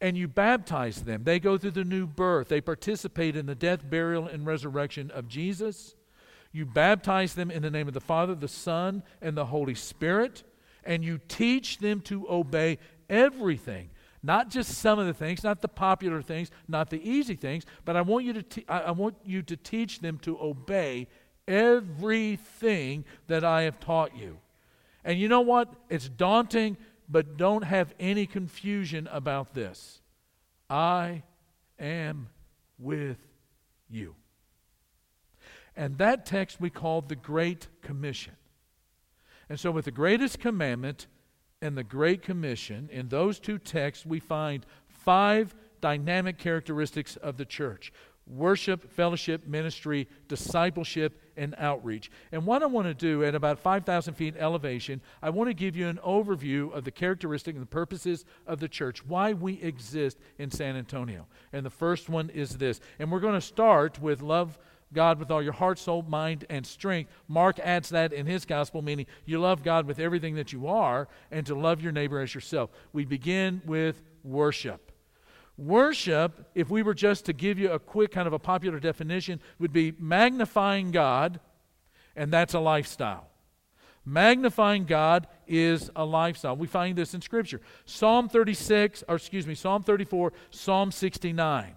and 0.00 0.16
you 0.16 0.28
baptize 0.28 1.02
them. 1.02 1.24
They 1.24 1.38
go 1.38 1.58
through 1.58 1.72
the 1.72 1.84
new 1.84 2.06
birth, 2.06 2.48
they 2.48 2.60
participate 2.60 3.36
in 3.36 3.46
the 3.46 3.54
death, 3.54 3.88
burial, 3.88 4.26
and 4.26 4.46
resurrection 4.46 5.10
of 5.10 5.28
Jesus. 5.28 5.94
You 6.52 6.66
baptize 6.66 7.34
them 7.34 7.50
in 7.50 7.62
the 7.62 7.70
name 7.70 7.86
of 7.86 7.94
the 7.94 8.00
Father, 8.00 8.34
the 8.34 8.48
Son, 8.48 9.02
and 9.22 9.36
the 9.36 9.46
Holy 9.46 9.74
Spirit, 9.74 10.42
and 10.84 11.04
you 11.04 11.20
teach 11.28 11.78
them 11.78 12.00
to 12.02 12.28
obey 12.28 12.78
everything. 13.08 13.90
Not 14.22 14.50
just 14.50 14.72
some 14.72 14.98
of 14.98 15.06
the 15.06 15.14
things, 15.14 15.44
not 15.44 15.62
the 15.62 15.68
popular 15.68 16.22
things, 16.22 16.50
not 16.68 16.90
the 16.90 17.00
easy 17.08 17.36
things, 17.36 17.64
but 17.84 17.96
I 17.96 18.02
want 18.02 18.24
you 18.24 18.32
to, 18.34 18.42
te- 18.42 18.64
I 18.68 18.90
want 18.90 19.16
you 19.24 19.42
to 19.42 19.56
teach 19.56 20.00
them 20.00 20.18
to 20.18 20.38
obey 20.40 21.06
everything 21.48 23.04
that 23.28 23.44
I 23.44 23.62
have 23.62 23.80
taught 23.80 24.16
you. 24.16 24.38
And 25.04 25.18
you 25.18 25.28
know 25.28 25.40
what? 25.40 25.72
It's 25.88 26.08
daunting 26.08 26.76
but 27.10 27.36
don't 27.36 27.62
have 27.64 27.92
any 27.98 28.24
confusion 28.24 29.08
about 29.10 29.52
this. 29.52 30.00
I 30.68 31.24
am 31.78 32.28
with 32.78 33.18
you. 33.88 34.14
And 35.76 35.98
that 35.98 36.24
text 36.24 36.60
we 36.60 36.70
call 36.70 37.00
the 37.00 37.16
Great 37.16 37.66
Commission. 37.82 38.34
And 39.48 39.58
so, 39.58 39.72
with 39.72 39.86
the 39.86 39.90
greatest 39.90 40.38
commandment 40.38 41.08
and 41.60 41.76
the 41.76 41.82
Great 41.82 42.22
Commission, 42.22 42.88
in 42.92 43.08
those 43.08 43.40
two 43.40 43.58
texts, 43.58 44.06
we 44.06 44.20
find 44.20 44.64
five 44.86 45.54
dynamic 45.80 46.38
characteristics 46.38 47.16
of 47.16 47.36
the 47.36 47.44
church 47.44 47.92
worship, 48.26 48.90
fellowship, 48.92 49.46
ministry, 49.46 50.08
discipleship, 50.28 51.20
and 51.36 51.54
outreach. 51.58 52.10
And 52.32 52.46
what 52.46 52.62
I 52.62 52.66
want 52.66 52.86
to 52.86 52.94
do 52.94 53.24
at 53.24 53.34
about 53.34 53.58
5,000 53.58 54.14
feet 54.14 54.34
elevation, 54.38 55.00
I 55.22 55.30
want 55.30 55.48
to 55.48 55.54
give 55.54 55.76
you 55.76 55.88
an 55.88 55.98
overview 56.04 56.72
of 56.72 56.84
the 56.84 56.90
characteristics 56.90 57.56
and 57.56 57.62
the 57.62 57.70
purposes 57.70 58.24
of 58.46 58.60
the 58.60 58.68
church, 58.68 59.04
why 59.04 59.32
we 59.32 59.60
exist 59.62 60.18
in 60.38 60.50
San 60.50 60.76
Antonio. 60.76 61.26
And 61.52 61.64
the 61.64 61.70
first 61.70 62.08
one 62.08 62.30
is 62.30 62.58
this. 62.58 62.80
And 62.98 63.10
we're 63.10 63.20
going 63.20 63.34
to 63.34 63.40
start 63.40 64.00
with 64.00 64.22
love. 64.22 64.58
God 64.92 65.20
with 65.20 65.30
all 65.30 65.40
your 65.40 65.52
heart, 65.52 65.78
soul, 65.78 66.02
mind, 66.02 66.46
and 66.50 66.66
strength. 66.66 67.12
Mark 67.28 67.60
adds 67.60 67.90
that 67.90 68.12
in 68.12 68.26
his 68.26 68.44
gospel, 68.44 68.82
meaning 68.82 69.06
you 69.24 69.38
love 69.38 69.62
God 69.62 69.86
with 69.86 70.00
everything 70.00 70.34
that 70.34 70.52
you 70.52 70.66
are 70.66 71.06
and 71.30 71.46
to 71.46 71.54
love 71.54 71.80
your 71.80 71.92
neighbor 71.92 72.18
as 72.18 72.34
yourself. 72.34 72.70
We 72.92 73.04
begin 73.04 73.62
with 73.64 74.02
worship. 74.24 74.89
Worship, 75.60 76.46
if 76.54 76.70
we 76.70 76.82
were 76.82 76.94
just 76.94 77.26
to 77.26 77.34
give 77.34 77.58
you 77.58 77.70
a 77.70 77.78
quick 77.78 78.12
kind 78.12 78.26
of 78.26 78.32
a 78.32 78.38
popular 78.38 78.80
definition, 78.80 79.42
would 79.58 79.74
be 79.74 79.92
magnifying 79.98 80.90
God, 80.90 81.38
and 82.16 82.32
that's 82.32 82.54
a 82.54 82.60
lifestyle. 82.60 83.28
Magnifying 84.06 84.86
God 84.86 85.26
is 85.46 85.90
a 85.94 86.06
lifestyle. 86.06 86.56
We 86.56 86.66
find 86.66 86.96
this 86.96 87.12
in 87.12 87.20
Scripture. 87.20 87.60
Psalm 87.84 88.30
36, 88.30 89.04
or 89.06 89.16
excuse 89.16 89.46
me, 89.46 89.54
Psalm 89.54 89.82
34, 89.82 90.32
Psalm 90.50 90.90
69. 90.90 91.76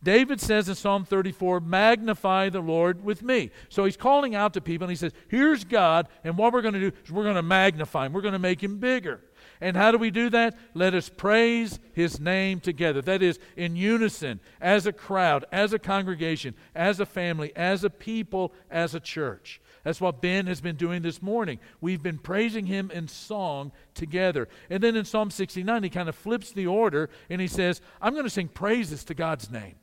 David 0.00 0.40
says 0.40 0.68
in 0.68 0.76
Psalm 0.76 1.04
34, 1.04 1.58
Magnify 1.58 2.50
the 2.50 2.60
Lord 2.60 3.02
with 3.02 3.20
me. 3.20 3.50
So 3.68 3.84
he's 3.84 3.96
calling 3.96 4.36
out 4.36 4.54
to 4.54 4.60
people 4.60 4.84
and 4.84 4.92
he 4.92 4.96
says, 4.96 5.12
Here's 5.26 5.64
God, 5.64 6.06
and 6.22 6.38
what 6.38 6.52
we're 6.52 6.62
going 6.62 6.74
to 6.74 6.90
do 6.90 6.96
is 7.04 7.10
we're 7.10 7.24
going 7.24 7.34
to 7.34 7.42
magnify 7.42 8.06
him, 8.06 8.12
we're 8.12 8.20
going 8.20 8.32
to 8.32 8.38
make 8.38 8.62
him 8.62 8.78
bigger. 8.78 9.20
And 9.60 9.76
how 9.76 9.92
do 9.92 9.98
we 9.98 10.10
do 10.10 10.30
that? 10.30 10.56
Let 10.74 10.94
us 10.94 11.08
praise 11.08 11.78
his 11.92 12.20
name 12.20 12.60
together. 12.60 13.00
That 13.02 13.22
is, 13.22 13.38
in 13.56 13.76
unison, 13.76 14.40
as 14.60 14.86
a 14.86 14.92
crowd, 14.92 15.44
as 15.52 15.72
a 15.72 15.78
congregation, 15.78 16.54
as 16.74 17.00
a 17.00 17.06
family, 17.06 17.52
as 17.56 17.84
a 17.84 17.90
people, 17.90 18.52
as 18.70 18.94
a 18.94 19.00
church. 19.00 19.60
That's 19.84 20.00
what 20.00 20.22
Ben 20.22 20.46
has 20.46 20.60
been 20.60 20.76
doing 20.76 21.02
this 21.02 21.20
morning. 21.20 21.58
We've 21.80 22.02
been 22.02 22.18
praising 22.18 22.66
him 22.66 22.90
in 22.90 23.06
song 23.06 23.70
together. 23.94 24.48
And 24.70 24.82
then 24.82 24.96
in 24.96 25.04
Psalm 25.04 25.30
69, 25.30 25.82
he 25.82 25.90
kind 25.90 26.08
of 26.08 26.14
flips 26.14 26.52
the 26.52 26.66
order 26.66 27.10
and 27.28 27.40
he 27.40 27.48
says, 27.48 27.80
I'm 28.00 28.14
going 28.14 28.24
to 28.24 28.30
sing 28.30 28.48
praises 28.48 29.04
to 29.04 29.14
God's 29.14 29.50
name. 29.50 29.74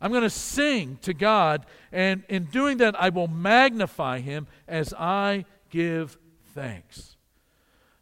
I'm 0.00 0.10
going 0.10 0.22
to 0.22 0.30
sing 0.30 0.98
to 1.02 1.14
God, 1.14 1.64
and 1.90 2.22
in 2.28 2.44
doing 2.44 2.78
that, 2.78 3.00
I 3.00 3.08
will 3.08 3.28
magnify 3.28 4.20
him 4.20 4.46
as 4.68 4.92
I 4.92 5.46
give 5.70 6.18
thanks. 6.54 7.15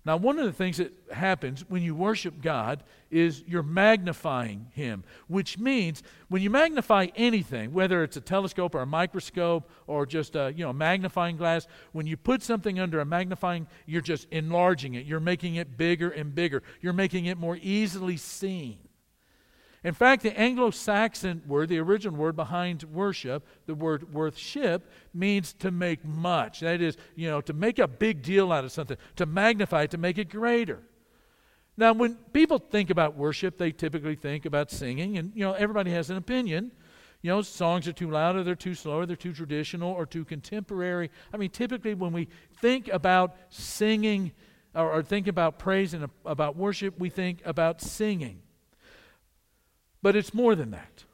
Now, 0.07 0.19
one 0.19 0.39
of 0.39 0.45
the 0.45 0.53
things 0.53 0.77
that 0.77 0.93
happens 1.11 1.65
when 1.69 1.83
you 1.83 1.95
worship 1.95 2.43
God 2.43 2.83
is 3.11 3.43
you're 3.47 3.63
magnifying 3.63 4.67
Him, 4.75 5.03
which 5.29 5.59
means 5.59 6.03
when 6.29 6.43
you 6.43 6.51
magnify 6.51 7.07
anything, 7.17 7.73
whether 7.73 8.03
it's 8.05 8.19
a 8.19 8.21
telescope 8.21 8.75
or 8.75 8.83
a 8.83 8.87
microscope 8.87 9.71
or 9.87 10.05
just 10.05 10.37
a 10.37 10.53
you 10.55 10.63
know, 10.63 10.75
magnifying 10.75 11.39
glass, 11.39 11.67
when 11.93 12.07
you 12.07 12.19
put 12.19 12.43
something 12.43 12.79
under 12.79 13.01
a 13.01 13.05
magnifying, 13.07 13.67
you're 13.87 14.03
just 14.03 14.27
enlarging 14.31 14.95
it. 14.95 15.07
You're 15.07 15.21
making 15.21 15.55
it 15.55 15.79
bigger 15.79 16.11
and 16.11 16.35
bigger. 16.35 16.63
You're 16.83 16.93
making 16.93 17.25
it 17.27 17.39
more 17.39 17.59
easily 17.63 18.19
seen. 18.19 18.77
In 19.85 19.93
fact, 19.93 20.23
the 20.23 20.37
Anglo 20.39 20.71
Saxon 20.71 21.43
word, 21.47 21.69
the 21.69 21.79
original 21.79 22.17
word 22.17 22.35
behind 22.37 22.83
worship, 22.85 23.47
the 23.67 23.75
word 23.75 24.15
worship, 24.15 24.91
means 25.13 25.53
to 25.55 25.71
make 25.71 26.03
much. 26.05 26.61
That 26.61 26.81
is, 26.81 26.97
you 27.15 27.29
know, 27.29 27.43
to 27.43 27.53
make 27.53 27.79
a 27.79 27.87
big 27.87 28.23
deal 28.23 28.51
out 28.51 28.65
of 28.65 28.73
something, 28.73 28.97
to 29.17 29.27
magnify 29.27 29.83
it, 29.83 29.91
to 29.91 29.99
make 29.99 30.17
it 30.17 30.31
greater. 30.31 30.83
Now, 31.77 31.93
when 31.93 32.15
people 32.33 32.59
think 32.59 32.89
about 32.89 33.15
worship, 33.17 33.59
they 33.59 33.73
typically 33.73 34.15
think 34.17 34.47
about 34.47 34.71
singing, 34.71 35.19
and, 35.19 35.33
you 35.35 35.45
know, 35.45 35.53
everybody 35.53 35.91
has 35.91 36.09
an 36.09 36.17
opinion. 36.17 36.73
You 37.21 37.31
know, 37.31 37.43
songs 37.43 37.87
are 37.87 37.93
too 37.93 38.11
loud, 38.11 38.37
or 38.37 38.43
they're 38.43 38.55
too 38.55 38.75
slow, 38.75 38.99
or 38.99 39.07
they're 39.07 39.17
too 39.17 39.33
traditional, 39.33 39.91
or 39.93 40.07
too 40.07 40.25
contemporary. 40.25 41.11
I 41.33 41.37
mean, 41.37 41.51
typically 41.51 41.95
when 41.95 42.13
we 42.13 42.29
think 42.61 42.89
about 42.89 43.37
singing 43.51 44.33
or, 44.75 44.91
or 44.91 45.03
think 45.03 45.27
about 45.27 45.59
praise 45.59 45.95
and 45.95 46.05
uh, 46.05 46.09
about 46.25 46.57
worship, 46.57 46.99
we 46.99 47.11
think 47.11 47.41
about 47.45 47.81
singing. 47.81 48.41
But 50.05 50.17
it's 50.17 50.35
more 50.35 50.55
than 50.55 50.73
that. 50.73 51.05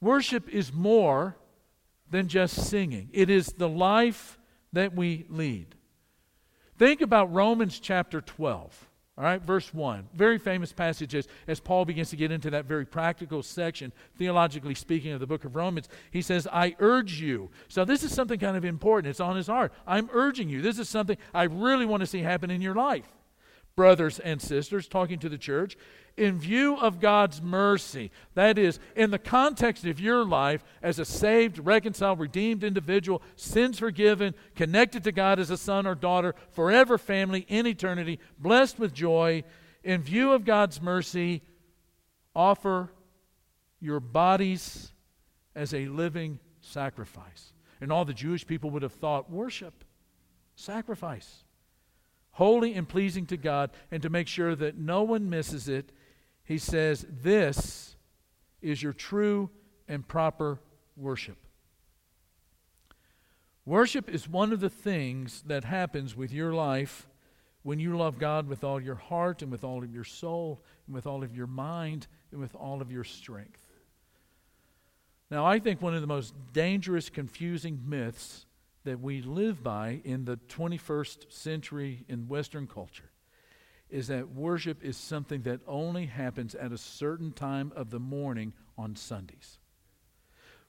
Worship 0.00 0.48
is 0.48 0.72
more 0.72 1.36
than 2.10 2.28
just 2.28 2.70
singing, 2.70 3.10
it 3.12 3.28
is 3.28 3.48
the 3.48 3.68
life 3.68 4.38
that 4.72 4.94
we 4.94 5.26
lead. 5.28 5.74
Think 6.78 7.02
about 7.02 7.32
Romans 7.34 7.78
chapter 7.78 8.22
12. 8.22 8.88
All 9.18 9.24
right, 9.24 9.40
verse 9.40 9.72
1. 9.74 10.08
Very 10.14 10.38
famous 10.38 10.72
passage 10.72 11.14
as, 11.14 11.28
as 11.46 11.60
Paul 11.60 11.84
begins 11.84 12.08
to 12.08 12.16
get 12.16 12.32
into 12.32 12.48
that 12.50 12.64
very 12.64 12.86
practical 12.86 13.42
section, 13.42 13.92
theologically 14.16 14.74
speaking, 14.74 15.12
of 15.12 15.20
the 15.20 15.26
book 15.26 15.44
of 15.44 15.54
Romans. 15.54 15.90
He 16.10 16.22
says, 16.22 16.48
I 16.50 16.76
urge 16.78 17.20
you. 17.20 17.50
So, 17.68 17.84
this 17.84 18.02
is 18.02 18.14
something 18.14 18.40
kind 18.40 18.56
of 18.56 18.64
important. 18.64 19.10
It's 19.10 19.20
on 19.20 19.36
his 19.36 19.46
heart. 19.46 19.74
I'm 19.86 20.08
urging 20.10 20.48
you. 20.48 20.62
This 20.62 20.78
is 20.78 20.88
something 20.88 21.18
I 21.34 21.44
really 21.44 21.84
want 21.84 22.00
to 22.00 22.06
see 22.06 22.20
happen 22.20 22.50
in 22.50 22.62
your 22.62 22.74
life. 22.74 23.06
Brothers 23.76 24.20
and 24.20 24.40
sisters, 24.40 24.86
talking 24.86 25.18
to 25.18 25.28
the 25.28 25.38
church, 25.38 25.76
in 26.16 26.38
view 26.38 26.76
of 26.76 27.00
God's 27.00 27.42
mercy. 27.42 28.12
That 28.34 28.56
is, 28.56 28.78
in 28.94 29.10
the 29.10 29.18
context 29.18 29.84
of 29.84 29.98
your 29.98 30.24
life 30.24 30.64
as 30.82 30.98
a 30.98 31.04
saved, 31.04 31.58
reconciled, 31.58 32.20
redeemed 32.20 32.62
individual, 32.62 33.20
sins 33.34 33.80
forgiven, 33.80 34.34
connected 34.54 35.02
to 35.04 35.12
God 35.12 35.40
as 35.40 35.50
a 35.50 35.56
son 35.56 35.86
or 35.86 35.94
daughter, 35.96 36.34
forever 36.52 36.98
family, 36.98 37.46
in 37.48 37.66
eternity, 37.66 38.20
blessed 38.38 38.78
with 38.78 38.94
joy. 38.94 39.42
In 39.82 40.02
view 40.02 40.32
of 40.32 40.44
God's 40.44 40.80
mercy, 40.80 41.42
offer 42.34 42.92
your 43.80 44.00
bodies 44.00 44.92
as 45.54 45.74
a 45.74 45.86
living 45.86 46.38
sacrifice. 46.60 47.52
And 47.80 47.92
all 47.92 48.04
the 48.04 48.14
Jewish 48.14 48.46
people 48.46 48.70
would 48.70 48.82
have 48.82 48.92
thought 48.92 49.30
worship, 49.30 49.84
sacrifice 50.54 51.43
holy 52.34 52.74
and 52.74 52.88
pleasing 52.88 53.26
to 53.26 53.36
God, 53.36 53.70
and 53.90 54.02
to 54.02 54.10
make 54.10 54.28
sure 54.28 54.54
that 54.54 54.76
no 54.76 55.02
one 55.02 55.30
misses 55.30 55.68
it, 55.68 55.90
he 56.44 56.58
says, 56.58 57.06
This 57.08 57.96
is 58.60 58.82
your 58.82 58.92
true 58.92 59.50
and 59.88 60.06
proper 60.06 60.60
worship. 60.96 61.38
Worship 63.64 64.10
is 64.10 64.28
one 64.28 64.52
of 64.52 64.60
the 64.60 64.70
things 64.70 65.42
that 65.46 65.64
happens 65.64 66.14
with 66.14 66.32
your 66.32 66.52
life 66.52 67.08
when 67.62 67.78
you 67.78 67.96
love 67.96 68.18
God 68.18 68.46
with 68.46 68.62
all 68.62 68.80
your 68.80 68.94
heart 68.94 69.40
and 69.40 69.50
with 69.50 69.64
all 69.64 69.82
of 69.82 69.92
your 69.92 70.04
soul 70.04 70.62
and 70.86 70.94
with 70.94 71.06
all 71.06 71.22
of 71.22 71.34
your 71.34 71.46
mind 71.46 72.06
and 72.30 72.40
with 72.40 72.54
all 72.54 72.82
of 72.82 72.92
your 72.92 73.04
strength. 73.04 73.60
Now, 75.30 75.46
I 75.46 75.58
think 75.58 75.80
one 75.80 75.94
of 75.94 76.02
the 76.02 76.06
most 76.06 76.34
dangerous, 76.52 77.08
confusing 77.08 77.80
myths 77.86 78.44
that 78.84 79.00
we 79.00 79.22
live 79.22 79.62
by 79.62 80.00
in 80.04 80.24
the 80.24 80.36
21st 80.48 81.32
century 81.32 82.04
in 82.08 82.28
Western 82.28 82.66
culture 82.66 83.10
is 83.90 84.08
that 84.08 84.30
worship 84.30 84.82
is 84.82 84.96
something 84.96 85.42
that 85.42 85.60
only 85.66 86.06
happens 86.06 86.54
at 86.54 86.72
a 86.72 86.78
certain 86.78 87.32
time 87.32 87.72
of 87.76 87.90
the 87.90 88.00
morning 88.00 88.52
on 88.76 88.96
Sundays. 88.96 89.58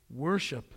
Worship 0.10 0.74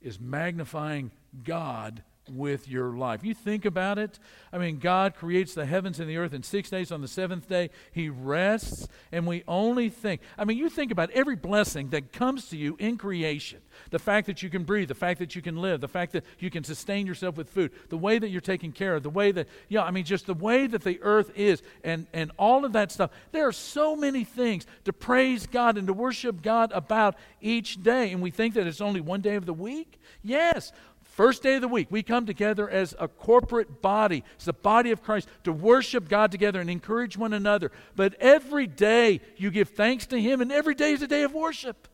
is 0.00 0.20
magnifying 0.20 1.10
God 1.42 2.02
with 2.30 2.68
your 2.68 2.90
life. 2.92 3.24
You 3.24 3.34
think 3.34 3.64
about 3.64 3.98
it. 3.98 4.18
I 4.52 4.58
mean, 4.58 4.78
God 4.78 5.14
creates 5.14 5.54
the 5.54 5.66
heavens 5.66 6.00
and 6.00 6.08
the 6.08 6.16
earth 6.16 6.32
in 6.32 6.42
six 6.42 6.70
days. 6.70 6.92
On 6.92 7.00
the 7.00 7.08
seventh 7.08 7.48
day, 7.48 7.70
He 7.92 8.08
rests, 8.08 8.88
and 9.12 9.26
we 9.26 9.44
only 9.46 9.88
think. 9.88 10.20
I 10.36 10.44
mean, 10.44 10.58
you 10.58 10.68
think 10.68 10.90
about 10.90 11.10
every 11.10 11.36
blessing 11.36 11.90
that 11.90 12.12
comes 12.12 12.48
to 12.48 12.56
you 12.56 12.76
in 12.78 12.96
creation 12.96 13.60
the 13.90 13.98
fact 13.98 14.26
that 14.26 14.42
you 14.42 14.50
can 14.50 14.64
breathe, 14.64 14.88
the 14.88 14.94
fact 14.94 15.18
that 15.20 15.34
you 15.34 15.42
can 15.42 15.56
live, 15.56 15.80
the 15.80 15.88
fact 15.88 16.12
that 16.12 16.24
you 16.38 16.50
can 16.50 16.64
sustain 16.64 17.06
yourself 17.06 17.36
with 17.36 17.48
food, 17.48 17.72
the 17.88 17.96
way 17.96 18.18
that 18.18 18.28
you're 18.28 18.40
taken 18.40 18.72
care 18.72 18.94
of, 18.94 19.02
the 19.02 19.10
way 19.10 19.32
that, 19.32 19.48
yeah, 19.68 19.82
I 19.82 19.90
mean, 19.90 20.04
just 20.04 20.26
the 20.26 20.34
way 20.34 20.66
that 20.66 20.82
the 20.82 21.00
earth 21.02 21.30
is, 21.34 21.62
and, 21.84 22.06
and 22.12 22.30
all 22.38 22.64
of 22.64 22.72
that 22.72 22.92
stuff. 22.92 23.10
There 23.32 23.46
are 23.46 23.52
so 23.52 23.96
many 23.96 24.24
things 24.24 24.66
to 24.84 24.92
praise 24.92 25.46
God 25.46 25.78
and 25.78 25.86
to 25.86 25.92
worship 25.92 26.42
God 26.42 26.72
about 26.72 27.16
each 27.40 27.82
day. 27.82 28.12
And 28.12 28.22
we 28.22 28.30
think 28.30 28.54
that 28.54 28.66
it's 28.66 28.80
only 28.80 29.00
one 29.00 29.20
day 29.20 29.36
of 29.36 29.46
the 29.46 29.54
week. 29.54 30.00
Yes, 30.22 30.72
First 31.18 31.42
day 31.42 31.56
of 31.56 31.62
the 31.62 31.66
week, 31.66 31.88
we 31.90 32.04
come 32.04 32.26
together 32.26 32.70
as 32.70 32.94
a 32.96 33.08
corporate 33.08 33.82
body, 33.82 34.22
as 34.38 34.44
the 34.44 34.52
body 34.52 34.92
of 34.92 35.02
Christ, 35.02 35.26
to 35.42 35.52
worship 35.52 36.08
God 36.08 36.30
together 36.30 36.60
and 36.60 36.70
encourage 36.70 37.16
one 37.16 37.32
another. 37.32 37.72
But 37.96 38.14
every 38.20 38.68
day 38.68 39.20
you 39.36 39.50
give 39.50 39.70
thanks 39.70 40.06
to 40.06 40.20
Him, 40.20 40.40
and 40.40 40.52
every 40.52 40.76
day 40.76 40.92
is 40.92 41.02
a 41.02 41.08
day 41.08 41.24
of 41.24 41.34
worship. 41.34 41.88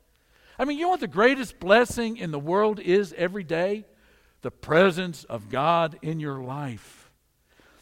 I 0.59 0.67
mean, 0.67 0.77
you 0.77 0.85
know 0.85 0.91
what 0.91 1.01
the 1.01 1.07
greatest 1.07 1.59
blessing 1.59 2.19
in 2.19 2.33
the 2.33 2.39
world 2.39 2.79
is 2.79 3.15
every 3.17 3.45
day? 3.45 3.87
The 4.43 4.51
presence 4.51 5.25
of 5.25 5.49
God 5.49 5.99
in 6.03 6.21
your 6.21 6.43
life. 6.43 7.11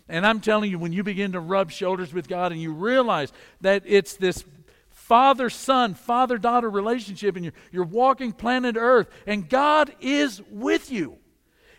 And 0.08 0.24
I'm 0.24 0.40
telling 0.40 0.70
you, 0.70 0.78
when 0.78 0.92
you 0.92 1.02
begin 1.02 1.32
to 1.32 1.40
rub 1.40 1.72
shoulders 1.72 2.14
with 2.14 2.28
God 2.28 2.52
and 2.52 2.62
you 2.62 2.72
realize 2.72 3.32
that 3.62 3.82
it's 3.84 4.14
this 4.14 4.44
father 4.90 5.50
son, 5.50 5.94
father 5.94 6.38
daughter 6.38 6.70
relationship, 6.70 7.34
and 7.34 7.46
you're, 7.46 7.54
you're 7.72 7.84
walking 7.84 8.30
planet 8.30 8.76
Earth, 8.78 9.08
and 9.26 9.48
God 9.48 9.92
is 10.00 10.40
with 10.48 10.92
you. 10.92 11.18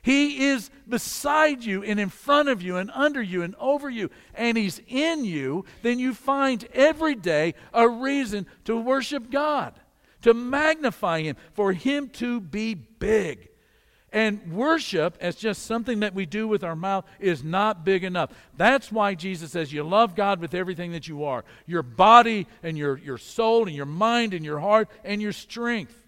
He 0.04 0.48
is 0.48 0.70
beside 0.88 1.64
you 1.64 1.82
and 1.82 1.98
in 1.98 2.10
front 2.10 2.50
of 2.50 2.62
you 2.62 2.76
and 2.76 2.92
under 2.94 3.22
you 3.22 3.42
and 3.42 3.56
over 3.56 3.90
you, 3.90 4.12
and 4.36 4.58
He's 4.58 4.82
in 4.88 5.24
you, 5.24 5.64
then 5.82 5.98
you 5.98 6.14
find 6.14 6.68
every 6.74 7.16
day 7.16 7.56
a 7.74 7.88
reason 7.88 8.46
to 8.66 8.76
worship 8.76 9.32
God, 9.32 9.74
to 10.22 10.34
magnify 10.34 11.22
Him, 11.22 11.38
for 11.54 11.72
Him 11.72 12.10
to 12.10 12.42
be 12.42 12.74
big. 12.74 13.48
And 14.12 14.54
worship, 14.54 15.18
as 15.22 15.38
just 15.38 15.64
something 15.64 16.02
that 16.02 16.14
we 16.14 16.26
do 16.26 16.50
with 16.50 16.66
our 16.66 16.76
mouth, 16.76 17.06
is 17.20 17.42
not 17.42 17.86
big 17.86 18.04
enough. 18.04 18.32
That's 18.58 18.92
why 18.92 19.16
Jesus 19.16 19.52
says 19.52 19.72
you 19.72 19.84
love 19.84 20.16
God 20.16 20.42
with 20.42 20.54
everything 20.54 20.92
that 20.92 21.08
you 21.08 21.24
are 21.24 21.46
your 21.66 21.82
body 21.82 22.46
and 22.62 22.78
your, 22.78 22.98
your 22.98 23.18
soul 23.18 23.68
and 23.68 23.76
your 23.76 23.86
mind 23.86 24.34
and 24.34 24.44
your 24.44 24.60
heart 24.60 24.90
and 25.06 25.22
your 25.22 25.32
strength. 25.32 26.03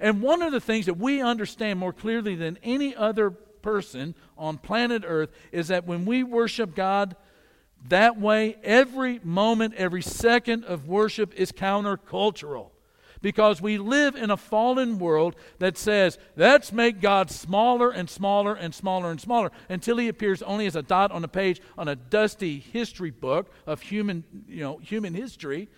And 0.00 0.22
one 0.22 0.42
of 0.42 0.52
the 0.52 0.60
things 0.60 0.86
that 0.86 0.98
we 0.98 1.22
understand 1.22 1.78
more 1.78 1.92
clearly 1.92 2.34
than 2.34 2.58
any 2.62 2.94
other 2.94 3.30
person 3.30 4.14
on 4.38 4.58
planet 4.58 5.02
Earth 5.06 5.30
is 5.52 5.68
that 5.68 5.86
when 5.86 6.04
we 6.04 6.22
worship 6.22 6.74
God, 6.74 7.16
That 7.88 8.18
way, 8.18 8.56
every 8.64 9.20
moment, 9.22 9.74
every 9.74 10.02
second 10.02 10.64
of 10.64 10.88
worship 10.88 11.32
is 11.34 11.52
countercultural 11.52 12.70
because 13.22 13.62
we 13.62 13.78
live 13.78 14.14
in 14.16 14.30
a 14.30 14.36
fallen 14.36 14.98
world 14.98 15.36
that 15.58 15.78
says, 15.78 16.18
let's 16.36 16.72
make 16.72 17.00
God 17.00 17.30
smaller 17.30 17.90
and 17.90 18.10
smaller 18.10 18.54
and 18.54 18.74
smaller 18.74 19.10
and 19.10 19.20
smaller 19.20 19.50
until 19.68 19.96
he 19.98 20.08
appears 20.08 20.42
only 20.42 20.66
as 20.66 20.76
a 20.76 20.82
dot 20.82 21.12
on 21.12 21.24
a 21.24 21.28
page 21.28 21.60
on 21.78 21.88
a 21.88 21.96
dusty 21.96 22.58
history 22.58 23.10
book 23.10 23.52
of 23.66 23.80
human, 23.80 24.24
you 24.48 24.60
know, 24.60 24.78
human 24.78 25.14
history. 25.14 25.68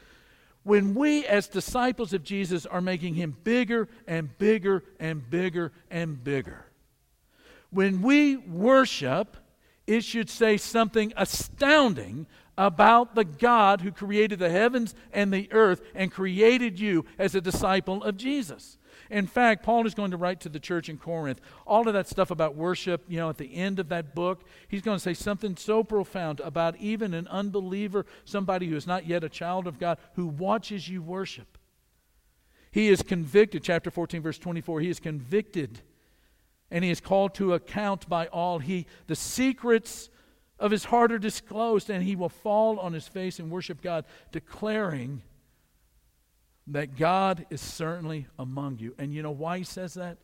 When 0.69 0.95
we, 0.95 1.25
as 1.25 1.49
disciples 1.49 2.13
of 2.13 2.23
Jesus, 2.23 2.67
are 2.67 2.83
making 2.83 3.15
him 3.15 3.35
bigger 3.43 3.89
and 4.07 4.37
bigger 4.37 4.85
and 5.01 5.31
bigger 5.31 5.73
and 5.91 6.23
bigger. 6.23 6.67
When 7.71 8.03
we 8.03 8.37
worship, 8.37 9.39
it 9.87 10.05
should 10.05 10.29
say 10.29 10.59
something 10.59 11.15
astounding 11.17 12.27
about 12.59 13.15
the 13.15 13.25
God 13.25 13.81
who 13.81 13.91
created 13.91 14.41
the 14.41 14.51
heavens 14.51 14.95
and 15.11 15.33
the 15.33 15.51
earth 15.53 15.81
and 15.95 16.13
created 16.13 16.79
you 16.79 17.07
as 17.19 17.35
a 17.35 17.41
disciple 17.41 18.05
of 18.05 18.19
Jesus. 18.19 18.77
In 19.11 19.27
fact, 19.27 19.65
Paul 19.65 19.87
is 19.87 19.95
going 19.95 20.11
to 20.11 20.17
write 20.17 20.41
to 20.41 20.49
the 20.49 20.61
church 20.61 20.89
in 20.89 20.99
Corinth 20.99 21.41
all 21.67 21.89
of 21.89 21.95
that 21.95 22.09
stuff 22.09 22.31
about 22.31 22.55
worship, 22.55 23.05
you 23.09 23.19
know, 23.19 23.31
at 23.31 23.39
the 23.39 23.55
end 23.55 23.79
of 23.79 23.89
that 23.89 24.15
book. 24.15 24.45
He's 24.69 24.83
going 24.83 24.97
to 24.97 25.03
say 25.03 25.15
something 25.15 25.57
so 25.57 25.83
profound 25.83 26.41
about 26.41 26.77
even 26.77 27.15
an 27.15 27.27
unbeliever, 27.29 28.05
somebody 28.25 28.69
who 28.69 28.77
is 28.77 28.87
not 28.87 29.07
yet 29.07 29.25
a 29.25 29.29
child 29.29 29.67
of 29.67 29.79
God, 29.79 29.99
who 30.15 30.27
watches 30.27 30.89
you 30.89 31.01
worship. 31.03 31.59
He 32.71 32.89
is 32.89 33.03
convicted, 33.03 33.63
chapter 33.63 33.91
14, 33.91 34.21
verse 34.21 34.39
24, 34.39 34.81
he 34.81 34.91
is 34.91 35.01
convicted 35.01 35.81
and 36.71 36.85
he 36.85 36.91
is 36.91 37.01
called 37.01 37.35
to 37.35 37.55
account 37.55 38.09
by 38.09 38.27
all. 38.27 38.59
He, 38.59 38.87
the 39.07 39.17
secrets 39.17 40.11
of 40.59 40.71
his 40.71 40.85
heart 40.85 41.13
are 41.13 41.19
disclosed, 41.19 41.89
and 41.89 42.03
he 42.03 42.17
will 42.17 42.29
fall 42.29 42.79
on 42.79 42.93
his 42.93 43.09
face 43.09 43.39
and 43.39 43.51
worship 43.51 43.81
God, 43.81 44.05
declaring 44.33 45.23
that 46.69 46.97
God 46.97 47.47
is 47.51 47.61
certainly 47.61 48.27
among 48.39 48.79
you. 48.79 48.95
And 48.99 49.13
you 49.13 49.23
know 49.23 49.31
why 49.31 49.59
he 49.59 49.65
says 49.65 49.95
that? 49.95 50.19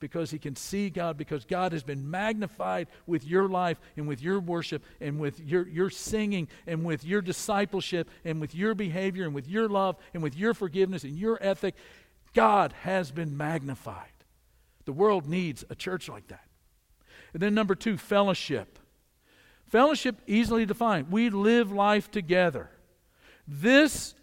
Because 0.00 0.30
he 0.30 0.38
can 0.38 0.56
see 0.56 0.90
God, 0.90 1.16
because 1.16 1.44
God 1.44 1.72
has 1.72 1.84
been 1.84 2.10
magnified 2.10 2.88
with 3.06 3.24
your 3.24 3.48
life 3.48 3.78
and 3.96 4.08
with 4.08 4.20
your 4.20 4.40
worship 4.40 4.82
and 5.00 5.20
with 5.20 5.38
your, 5.38 5.68
your 5.68 5.90
singing 5.90 6.48
and 6.66 6.84
with 6.84 7.04
your 7.04 7.20
discipleship 7.20 8.10
and 8.24 8.40
with 8.40 8.54
your 8.54 8.74
behavior 8.74 9.24
and 9.24 9.34
with 9.34 9.46
your 9.46 9.68
love 9.68 9.96
and 10.12 10.22
with 10.22 10.36
your 10.36 10.54
forgiveness 10.54 11.04
and 11.04 11.16
your 11.16 11.38
ethic. 11.40 11.76
God 12.34 12.72
has 12.82 13.12
been 13.12 13.36
magnified. 13.36 14.08
The 14.86 14.92
world 14.92 15.28
needs 15.28 15.64
a 15.70 15.76
church 15.76 16.08
like 16.08 16.26
that. 16.28 16.44
And 17.32 17.42
then, 17.42 17.54
number 17.54 17.74
two, 17.74 17.96
fellowship. 17.96 18.78
Fellowship, 19.66 20.20
easily 20.26 20.66
defined. 20.66 21.10
We 21.10 21.30
live 21.30 21.70
life 21.70 22.10
together. 22.10 22.70
This, 23.46 24.14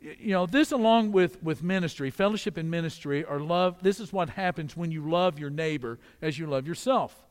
you 0.00 0.32
know, 0.32 0.46
this 0.46 0.72
along 0.72 1.12
with, 1.12 1.42
with 1.42 1.62
ministry, 1.62 2.10
fellowship 2.10 2.56
and 2.56 2.70
ministry 2.70 3.24
are 3.24 3.40
love. 3.40 3.82
This 3.82 3.98
is 3.98 4.12
what 4.12 4.30
happens 4.30 4.76
when 4.76 4.90
you 4.90 5.08
love 5.08 5.38
your 5.38 5.50
neighbor 5.50 5.98
as 6.20 6.38
you 6.38 6.46
love 6.46 6.66
yourself. 6.66 7.26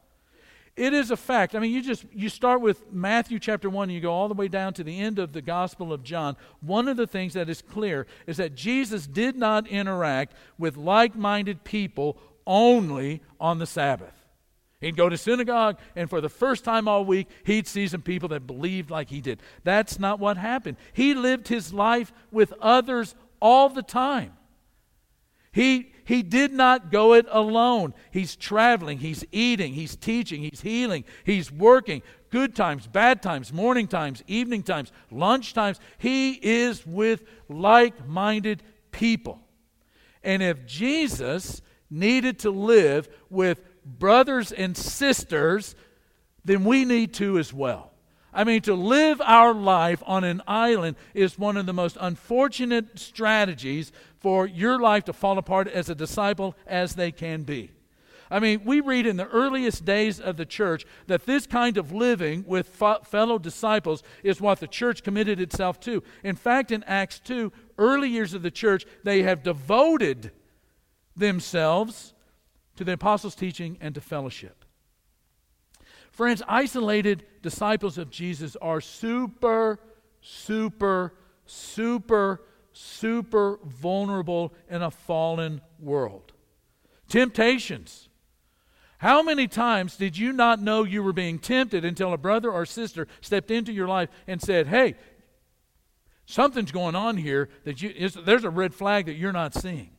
It 0.75 0.93
is 0.93 1.09
a 1.09 1.15
fact. 1.15 1.55
I 1.55 1.59
mean, 1.59 1.71
you 1.71 1.81
just 1.81 2.05
you 2.11 2.27
start 2.27 2.59
with 2.59 2.91
Matthew 2.91 3.39
chapter 3.39 3.69
1 3.69 3.83
and 3.83 3.93
you 3.93 4.01
go 4.01 4.11
all 4.11 4.27
the 4.27 4.33
way 4.33 4.49
down 4.49 4.73
to 4.73 4.83
the 4.83 4.99
end 4.99 5.19
of 5.19 5.31
the 5.31 5.41
Gospel 5.41 5.93
of 5.93 6.03
John. 6.03 6.35
One 6.59 6.89
of 6.89 6.97
the 6.97 7.07
things 7.07 7.33
that 7.33 7.49
is 7.49 7.61
clear 7.61 8.07
is 8.27 8.37
that 8.37 8.55
Jesus 8.55 9.07
did 9.07 9.37
not 9.37 9.67
interact 9.67 10.33
with 10.57 10.75
like-minded 10.75 11.63
people 11.63 12.17
only 12.45 13.21
on 13.39 13.59
the 13.59 13.65
Sabbath. 13.65 14.14
He'd 14.85 14.95
go 14.95 15.09
to 15.09 15.17
synagogue, 15.17 15.79
and 15.95 16.07
for 16.07 16.21
the 16.21 16.29
first 16.29 16.63
time 16.63 16.87
all 16.87 17.03
week, 17.03 17.27
he'd 17.43 17.65
see 17.65 17.87
some 17.87 18.03
people 18.03 18.29
that 18.29 18.45
believed 18.45 18.91
like 18.91 19.09
he 19.09 19.19
did. 19.19 19.41
That's 19.63 19.97
not 19.97 20.19
what 20.19 20.37
happened. 20.37 20.77
He 20.93 21.15
lived 21.15 21.47
his 21.47 21.73
life 21.73 22.13
with 22.31 22.53
others 22.61 23.15
all 23.41 23.67
the 23.69 23.81
time. 23.81 24.33
He, 25.51 25.91
he 26.03 26.21
did 26.21 26.53
not 26.53 26.91
go 26.91 27.13
it 27.13 27.25
alone. 27.31 27.95
He's 28.11 28.35
traveling, 28.35 28.99
he's 28.99 29.25
eating, 29.31 29.73
he's 29.73 29.95
teaching, 29.95 30.43
he's 30.43 30.61
healing, 30.61 31.03
he's 31.23 31.51
working. 31.51 32.03
Good 32.29 32.55
times, 32.55 32.85
bad 32.85 33.23
times, 33.23 33.51
morning 33.51 33.87
times, 33.87 34.23
evening 34.27 34.61
times, 34.61 34.91
lunch 35.09 35.55
times. 35.55 35.79
He 35.97 36.33
is 36.33 36.85
with 36.85 37.23
like 37.49 38.07
minded 38.07 38.61
people. 38.91 39.39
And 40.21 40.43
if 40.43 40.67
Jesus 40.67 41.63
needed 41.89 42.37
to 42.39 42.51
live 42.51 43.09
with 43.31 43.61
brothers 43.85 44.51
and 44.51 44.75
sisters, 44.75 45.75
then 46.43 46.63
we 46.63 46.85
need 46.85 47.13
to 47.15 47.37
as 47.37 47.53
well. 47.53 47.91
I 48.33 48.43
mean, 48.43 48.61
to 48.63 48.73
live 48.75 49.21
our 49.21 49.53
life 49.53 50.03
on 50.05 50.25
an 50.25 50.41
island 50.45 50.97
is 51.13 51.39
one 51.39 51.55
of 51.55 51.65
the 51.65 51.73
most 51.73 51.97
unfortunate 52.01 52.99
strategies 52.99 53.93
for 54.19 54.45
your 54.45 54.77
life 54.79 55.05
to 55.05 55.13
fall 55.13 55.37
apart 55.37 55.69
as 55.69 55.89
a 55.89 55.95
disciple 55.95 56.55
as 56.67 56.95
they 56.95 57.11
can 57.11 57.43
be. 57.43 57.71
I 58.29 58.39
mean, 58.39 58.63
we 58.65 58.81
read 58.81 59.05
in 59.05 59.17
the 59.17 59.27
earliest 59.27 59.85
days 59.85 60.19
of 60.19 60.35
the 60.35 60.45
church 60.45 60.85
that 61.07 61.25
this 61.25 61.45
kind 61.45 61.77
of 61.77 61.93
living 61.93 62.43
with 62.47 62.67
fellow 62.67 63.37
disciples 63.37 64.03
is 64.23 64.41
what 64.41 64.59
the 64.59 64.67
church 64.67 65.03
committed 65.03 65.39
itself 65.39 65.79
to. 65.81 66.03
In 66.23 66.35
fact, 66.35 66.71
in 66.71 66.83
Acts 66.85 67.19
2, 67.19 67.53
early 67.77 68.09
years 68.09 68.33
of 68.33 68.41
the 68.41 68.51
church, 68.51 68.85
they 69.03 69.21
have 69.21 69.43
devoted 69.43 70.31
themselves 71.15 72.14
to 72.75 72.83
the 72.83 72.93
apostles' 72.93 73.35
teaching 73.35 73.77
and 73.81 73.95
to 73.95 74.01
fellowship. 74.01 74.65
Friends, 76.11 76.41
isolated 76.47 77.25
disciples 77.41 77.97
of 77.97 78.09
Jesus 78.09 78.55
are 78.61 78.79
super, 78.79 79.79
super, 80.21 81.13
super, 81.45 82.41
super 82.71 83.59
vulnerable 83.65 84.53
in 84.69 84.81
a 84.81 84.91
fallen 84.91 85.61
world. 85.79 86.31
Temptations. 87.09 88.07
How 88.99 89.21
many 89.21 89.47
times 89.47 89.97
did 89.97 90.17
you 90.17 90.31
not 90.31 90.61
know 90.61 90.83
you 90.83 91.03
were 91.03 91.13
being 91.13 91.37
tempted 91.37 91.83
until 91.83 92.13
a 92.13 92.17
brother 92.17 92.51
or 92.51 92.65
sister 92.65 93.07
stepped 93.21 93.51
into 93.51 93.73
your 93.73 93.87
life 93.87 94.09
and 94.25 94.41
said, 94.41 94.67
Hey, 94.67 94.95
something's 96.25 96.71
going 96.71 96.95
on 96.95 97.17
here 97.17 97.49
that 97.65 97.81
you, 97.81 98.09
there's 98.09 98.45
a 98.45 98.49
red 98.49 98.73
flag 98.73 99.07
that 99.07 99.15
you're 99.15 99.33
not 99.33 99.53
seeing? 99.53 99.94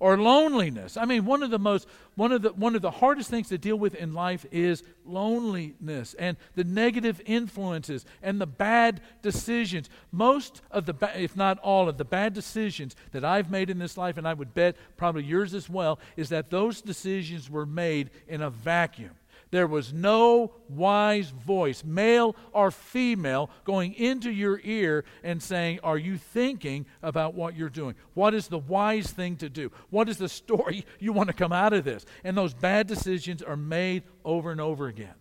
Or 0.00 0.18
loneliness. 0.18 0.96
I 0.96 1.04
mean, 1.04 1.24
one 1.24 1.42
of 1.42 1.50
the 1.50 1.58
most 1.58 1.86
one 2.16 2.32
of 2.32 2.42
the 2.42 2.52
one 2.52 2.76
of 2.76 2.82
the 2.82 2.90
hardest 2.90 3.30
things 3.30 3.48
to 3.48 3.58
deal 3.58 3.76
with 3.76 3.94
in 3.94 4.14
life 4.14 4.46
is 4.52 4.82
loneliness 5.04 6.14
and 6.14 6.36
the 6.54 6.64
negative 6.64 7.20
influences 7.26 8.04
and 8.22 8.40
the 8.40 8.46
bad 8.46 9.00
decisions. 9.22 9.88
Most 10.12 10.62
of 10.70 10.86
the 10.86 10.94
if 11.16 11.36
not 11.36 11.58
all 11.58 11.88
of 11.88 11.98
the 11.98 12.04
bad 12.04 12.34
decisions 12.34 12.94
that 13.12 13.24
I've 13.24 13.50
made 13.50 13.70
in 13.70 13.78
this 13.78 13.96
life 13.96 14.16
and 14.16 14.26
I 14.26 14.34
would 14.34 14.54
bet 14.54 14.76
probably 14.96 15.24
yours 15.24 15.54
as 15.54 15.68
well 15.68 15.98
is 16.16 16.28
that 16.28 16.50
those 16.50 16.80
decisions 16.80 17.50
were 17.50 17.66
made 17.66 18.10
in 18.28 18.42
a 18.42 18.50
vacuum. 18.50 19.10
There 19.54 19.68
was 19.68 19.92
no 19.92 20.50
wise 20.68 21.30
voice, 21.30 21.84
male 21.84 22.34
or 22.50 22.72
female, 22.72 23.50
going 23.62 23.94
into 23.94 24.28
your 24.32 24.60
ear 24.64 25.04
and 25.22 25.40
saying, 25.40 25.78
Are 25.84 25.96
you 25.96 26.18
thinking 26.18 26.86
about 27.04 27.34
what 27.34 27.54
you're 27.56 27.68
doing? 27.68 27.94
What 28.14 28.34
is 28.34 28.48
the 28.48 28.58
wise 28.58 29.12
thing 29.12 29.36
to 29.36 29.48
do? 29.48 29.70
What 29.90 30.08
is 30.08 30.18
the 30.18 30.28
story 30.28 30.84
you 30.98 31.12
want 31.12 31.28
to 31.28 31.32
come 31.32 31.52
out 31.52 31.72
of 31.72 31.84
this? 31.84 32.04
And 32.24 32.36
those 32.36 32.52
bad 32.52 32.88
decisions 32.88 33.44
are 33.44 33.56
made 33.56 34.02
over 34.24 34.50
and 34.50 34.60
over 34.60 34.88
again. 34.88 35.14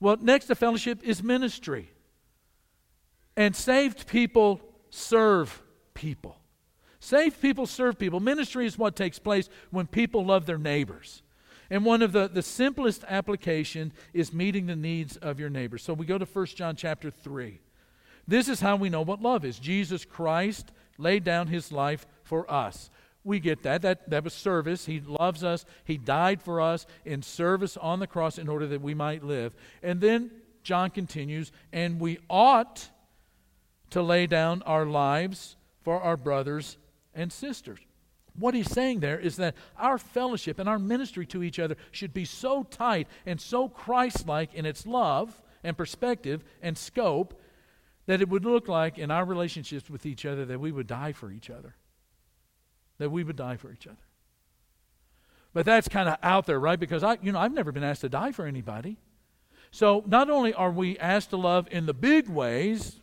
Well, 0.00 0.16
next 0.20 0.46
to 0.46 0.56
fellowship 0.56 0.98
is 1.04 1.22
ministry. 1.22 1.92
And 3.36 3.54
saved 3.54 4.08
people 4.08 4.60
serve 4.90 5.62
people. 5.94 6.40
Saved 6.98 7.40
people 7.40 7.66
serve 7.66 7.96
people. 7.96 8.18
Ministry 8.18 8.66
is 8.66 8.76
what 8.76 8.96
takes 8.96 9.20
place 9.20 9.48
when 9.70 9.86
people 9.86 10.24
love 10.24 10.46
their 10.46 10.58
neighbors. 10.58 11.22
And 11.70 11.84
one 11.84 12.02
of 12.02 12.12
the, 12.12 12.28
the 12.28 12.42
simplest 12.42 13.04
application 13.08 13.92
is 14.12 14.32
meeting 14.32 14.66
the 14.66 14.76
needs 14.76 15.16
of 15.16 15.40
your 15.40 15.50
neighbor. 15.50 15.78
So 15.78 15.94
we 15.94 16.06
go 16.06 16.18
to 16.18 16.24
1 16.24 16.46
John 16.46 16.76
chapter 16.76 17.10
3. 17.10 17.60
This 18.28 18.48
is 18.48 18.60
how 18.60 18.76
we 18.76 18.88
know 18.88 19.02
what 19.02 19.22
love 19.22 19.44
is. 19.44 19.58
Jesus 19.58 20.04
Christ 20.04 20.72
laid 20.98 21.24
down 21.24 21.48
his 21.48 21.70
life 21.72 22.06
for 22.22 22.50
us. 22.50 22.90
We 23.24 23.40
get 23.40 23.64
that. 23.64 23.82
That, 23.82 24.08
that 24.10 24.24
was 24.24 24.34
service. 24.34 24.86
He 24.86 25.00
loves 25.00 25.42
us. 25.42 25.64
He 25.84 25.98
died 25.98 26.40
for 26.40 26.60
us 26.60 26.86
in 27.04 27.22
service 27.22 27.76
on 27.76 27.98
the 27.98 28.06
cross 28.06 28.38
in 28.38 28.48
order 28.48 28.66
that 28.68 28.80
we 28.80 28.94
might 28.94 29.24
live. 29.24 29.54
And 29.82 30.00
then 30.00 30.30
John 30.62 30.90
continues, 30.90 31.52
and 31.72 32.00
we 32.00 32.18
ought 32.30 32.88
to 33.90 34.02
lay 34.02 34.26
down 34.26 34.62
our 34.62 34.86
lives 34.86 35.56
for 35.82 36.00
our 36.00 36.16
brothers 36.16 36.76
and 37.14 37.32
sisters. 37.32 37.78
What 38.38 38.54
he's 38.54 38.70
saying 38.70 39.00
there 39.00 39.18
is 39.18 39.36
that 39.36 39.54
our 39.78 39.98
fellowship 39.98 40.58
and 40.58 40.68
our 40.68 40.78
ministry 40.78 41.26
to 41.26 41.42
each 41.42 41.58
other 41.58 41.76
should 41.90 42.12
be 42.12 42.24
so 42.24 42.62
tight 42.64 43.08
and 43.24 43.40
so 43.40 43.68
Christ 43.68 44.26
like 44.26 44.54
in 44.54 44.66
its 44.66 44.86
love 44.86 45.42
and 45.62 45.76
perspective 45.76 46.44
and 46.62 46.76
scope 46.76 47.40
that 48.06 48.20
it 48.20 48.28
would 48.28 48.44
look 48.44 48.68
like 48.68 48.98
in 48.98 49.10
our 49.10 49.24
relationships 49.24 49.90
with 49.90 50.06
each 50.06 50.24
other 50.24 50.44
that 50.44 50.60
we 50.60 50.72
would 50.72 50.86
die 50.86 51.12
for 51.12 51.30
each 51.30 51.50
other. 51.50 51.74
That 52.98 53.10
we 53.10 53.24
would 53.24 53.36
die 53.36 53.56
for 53.56 53.72
each 53.72 53.86
other. 53.86 53.96
But 55.52 55.66
that's 55.66 55.88
kind 55.88 56.08
of 56.08 56.16
out 56.22 56.46
there, 56.46 56.60
right? 56.60 56.78
Because 56.78 57.02
I, 57.02 57.18
you 57.22 57.32
know, 57.32 57.38
I've 57.38 57.52
never 57.52 57.72
been 57.72 57.82
asked 57.82 58.02
to 58.02 58.08
die 58.08 58.32
for 58.32 58.46
anybody. 58.46 58.98
So 59.70 60.04
not 60.06 60.30
only 60.30 60.54
are 60.54 60.70
we 60.70 60.98
asked 60.98 61.30
to 61.30 61.36
love 61.36 61.66
in 61.70 61.86
the 61.86 61.94
big 61.94 62.28
ways, 62.28 63.00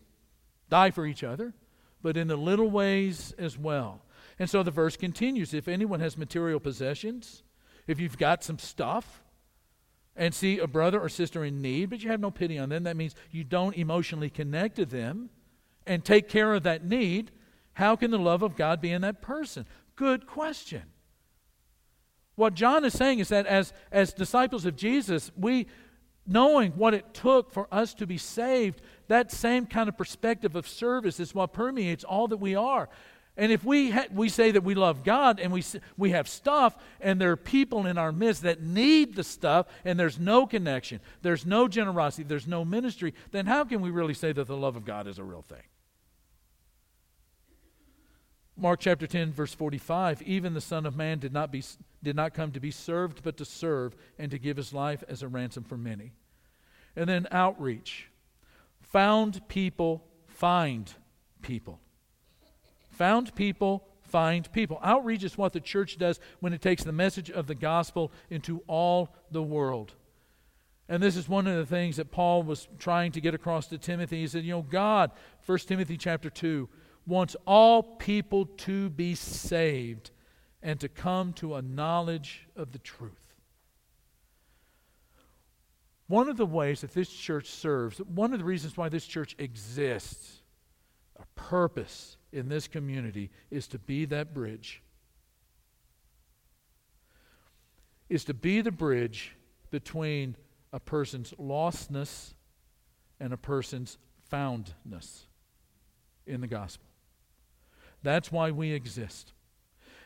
die 0.69 0.91
for 0.91 1.05
each 1.05 1.23
other, 1.23 1.53
but 2.01 2.17
in 2.17 2.27
the 2.27 2.35
little 2.35 2.69
ways 2.69 3.33
as 3.37 3.57
well. 3.57 4.01
And 4.43 4.49
so 4.49 4.61
the 4.61 4.71
verse 4.71 4.97
continues 4.97 5.53
if 5.53 5.69
anyone 5.69 6.01
has 6.01 6.17
material 6.17 6.59
possessions, 6.59 7.43
if 7.87 7.97
you've 7.97 8.17
got 8.17 8.43
some 8.43 8.59
stuff, 8.59 9.23
and 10.17 10.33
see 10.33 10.59
a 10.59 10.67
brother 10.67 10.99
or 10.99 11.07
sister 11.07 11.45
in 11.45 11.61
need, 11.61 11.89
but 11.89 12.03
you 12.03 12.09
have 12.09 12.19
no 12.19 12.29
pity 12.29 12.59
on 12.59 12.67
them, 12.67 12.83
that 12.83 12.97
means 12.97 13.15
you 13.31 13.45
don't 13.45 13.77
emotionally 13.77 14.29
connect 14.29 14.75
to 14.75 14.85
them 14.85 15.29
and 15.87 16.03
take 16.03 16.27
care 16.27 16.53
of 16.53 16.63
that 16.63 16.83
need, 16.83 17.31
how 17.71 17.95
can 17.95 18.11
the 18.11 18.19
love 18.19 18.43
of 18.43 18.57
God 18.57 18.81
be 18.81 18.91
in 18.91 19.01
that 19.03 19.21
person? 19.21 19.65
Good 19.95 20.27
question. 20.27 20.81
What 22.35 22.53
John 22.53 22.83
is 22.83 22.91
saying 22.91 23.19
is 23.19 23.29
that 23.29 23.45
as, 23.45 23.71
as 23.93 24.11
disciples 24.11 24.65
of 24.65 24.75
Jesus, 24.75 25.31
we, 25.37 25.67
knowing 26.27 26.73
what 26.73 26.93
it 26.93 27.13
took 27.13 27.49
for 27.49 27.69
us 27.71 27.93
to 27.93 28.05
be 28.05 28.17
saved, 28.17 28.81
that 29.07 29.31
same 29.31 29.67
kind 29.67 29.87
of 29.87 29.97
perspective 29.97 30.57
of 30.57 30.67
service 30.67 31.21
is 31.21 31.33
what 31.33 31.53
permeates 31.53 32.03
all 32.03 32.27
that 32.27 32.41
we 32.41 32.55
are. 32.55 32.89
And 33.35 33.51
if 33.51 33.63
we, 33.63 33.89
ha- 33.89 34.05
we 34.11 34.29
say 34.29 34.51
that 34.51 34.63
we 34.63 34.75
love 34.75 35.03
God 35.03 35.39
and 35.39 35.51
we, 35.51 35.63
we 35.97 36.11
have 36.11 36.27
stuff, 36.27 36.77
and 37.01 37.19
there 37.19 37.31
are 37.31 37.37
people 37.37 37.87
in 37.87 37.97
our 37.97 38.11
midst 38.11 38.43
that 38.43 38.61
need 38.61 39.15
the 39.15 39.23
stuff, 39.23 39.65
and 39.83 39.99
there's 39.99 40.19
no 40.19 40.45
connection, 40.45 40.99
there's 41.23 41.45
no 41.45 41.67
generosity, 41.67 42.23
there's 42.23 42.47
no 42.47 42.63
ministry, 42.63 43.13
then 43.31 43.47
how 43.47 43.63
can 43.63 43.81
we 43.81 43.89
really 43.89 44.13
say 44.13 44.31
that 44.33 44.45
the 44.45 44.57
love 44.57 44.75
of 44.75 44.85
God 44.85 45.07
is 45.07 45.17
a 45.17 45.23
real 45.23 45.41
thing? 45.41 45.63
Mark 48.55 48.79
chapter 48.79 49.07
10, 49.07 49.33
verse 49.33 49.53
45 49.53 50.21
Even 50.21 50.53
the 50.53 50.61
Son 50.61 50.85
of 50.85 50.95
Man 50.95 51.17
did 51.17 51.33
not, 51.33 51.51
be, 51.51 51.63
did 52.03 52.15
not 52.15 52.35
come 52.35 52.51
to 52.51 52.59
be 52.59 52.69
served, 52.69 53.23
but 53.23 53.37
to 53.37 53.45
serve 53.45 53.95
and 54.19 54.29
to 54.29 54.37
give 54.37 54.57
his 54.57 54.73
life 54.73 55.03
as 55.07 55.23
a 55.23 55.27
ransom 55.27 55.63
for 55.63 55.77
many. 55.77 56.13
And 56.95 57.09
then 57.09 57.27
outreach. 57.31 58.09
Found 58.91 59.47
people 59.47 60.05
find 60.27 60.93
people. 61.41 61.79
Found 62.93 63.35
people 63.35 63.87
find 64.01 64.51
people. 64.51 64.79
Outreach 64.83 65.23
is 65.23 65.37
what 65.37 65.53
the 65.53 65.59
church 65.59 65.97
does 65.97 66.19
when 66.39 66.53
it 66.53 66.61
takes 66.61 66.83
the 66.83 66.91
message 66.91 67.31
of 67.31 67.47
the 67.47 67.55
gospel 67.55 68.11
into 68.29 68.61
all 68.67 69.15
the 69.31 69.41
world. 69.41 69.93
And 70.87 71.01
this 71.01 71.15
is 71.15 71.27
one 71.27 71.47
of 71.47 71.55
the 71.55 71.65
things 71.65 71.95
that 71.95 72.11
Paul 72.11 72.43
was 72.43 72.67
trying 72.77 73.11
to 73.13 73.21
get 73.21 73.33
across 73.33 73.67
to 73.67 73.79
Timothy. 73.79 74.21
He 74.21 74.27
said, 74.27 74.43
You 74.43 74.51
know, 74.51 74.61
God, 74.61 75.09
1 75.47 75.57
Timothy 75.59 75.97
chapter 75.97 76.29
2, 76.29 76.69
wants 77.07 77.35
all 77.47 77.81
people 77.81 78.45
to 78.45 78.89
be 78.91 79.15
saved 79.15 80.11
and 80.61 80.79
to 80.79 80.87
come 80.87 81.33
to 81.33 81.55
a 81.55 81.61
knowledge 81.63 82.47
of 82.55 82.71
the 82.71 82.79
truth. 82.79 83.11
One 86.07 86.29
of 86.29 86.37
the 86.37 86.45
ways 86.45 86.81
that 86.81 86.93
this 86.93 87.09
church 87.09 87.49
serves, 87.49 87.97
one 87.97 88.33
of 88.33 88.39
the 88.39 88.45
reasons 88.45 88.77
why 88.77 88.89
this 88.89 89.07
church 89.07 89.35
exists, 89.39 90.41
a 91.15 91.25
purpose 91.35 92.17
in 92.33 92.49
this 92.49 92.67
community 92.67 93.29
is 93.51 93.67
to 93.67 93.79
be 93.79 94.05
that 94.05 94.33
bridge. 94.33 94.81
Is 98.09 98.25
to 98.25 98.33
be 98.33 98.61
the 98.61 98.71
bridge 98.71 99.35
between 99.71 100.35
a 100.71 100.79
person's 100.79 101.33
lostness 101.39 102.33
and 103.19 103.31
a 103.31 103.37
person's 103.37 103.97
foundness 104.29 105.27
in 106.25 106.41
the 106.41 106.47
gospel. 106.47 106.85
That's 108.01 108.31
why 108.31 108.51
we 108.51 108.71
exist. 108.71 109.33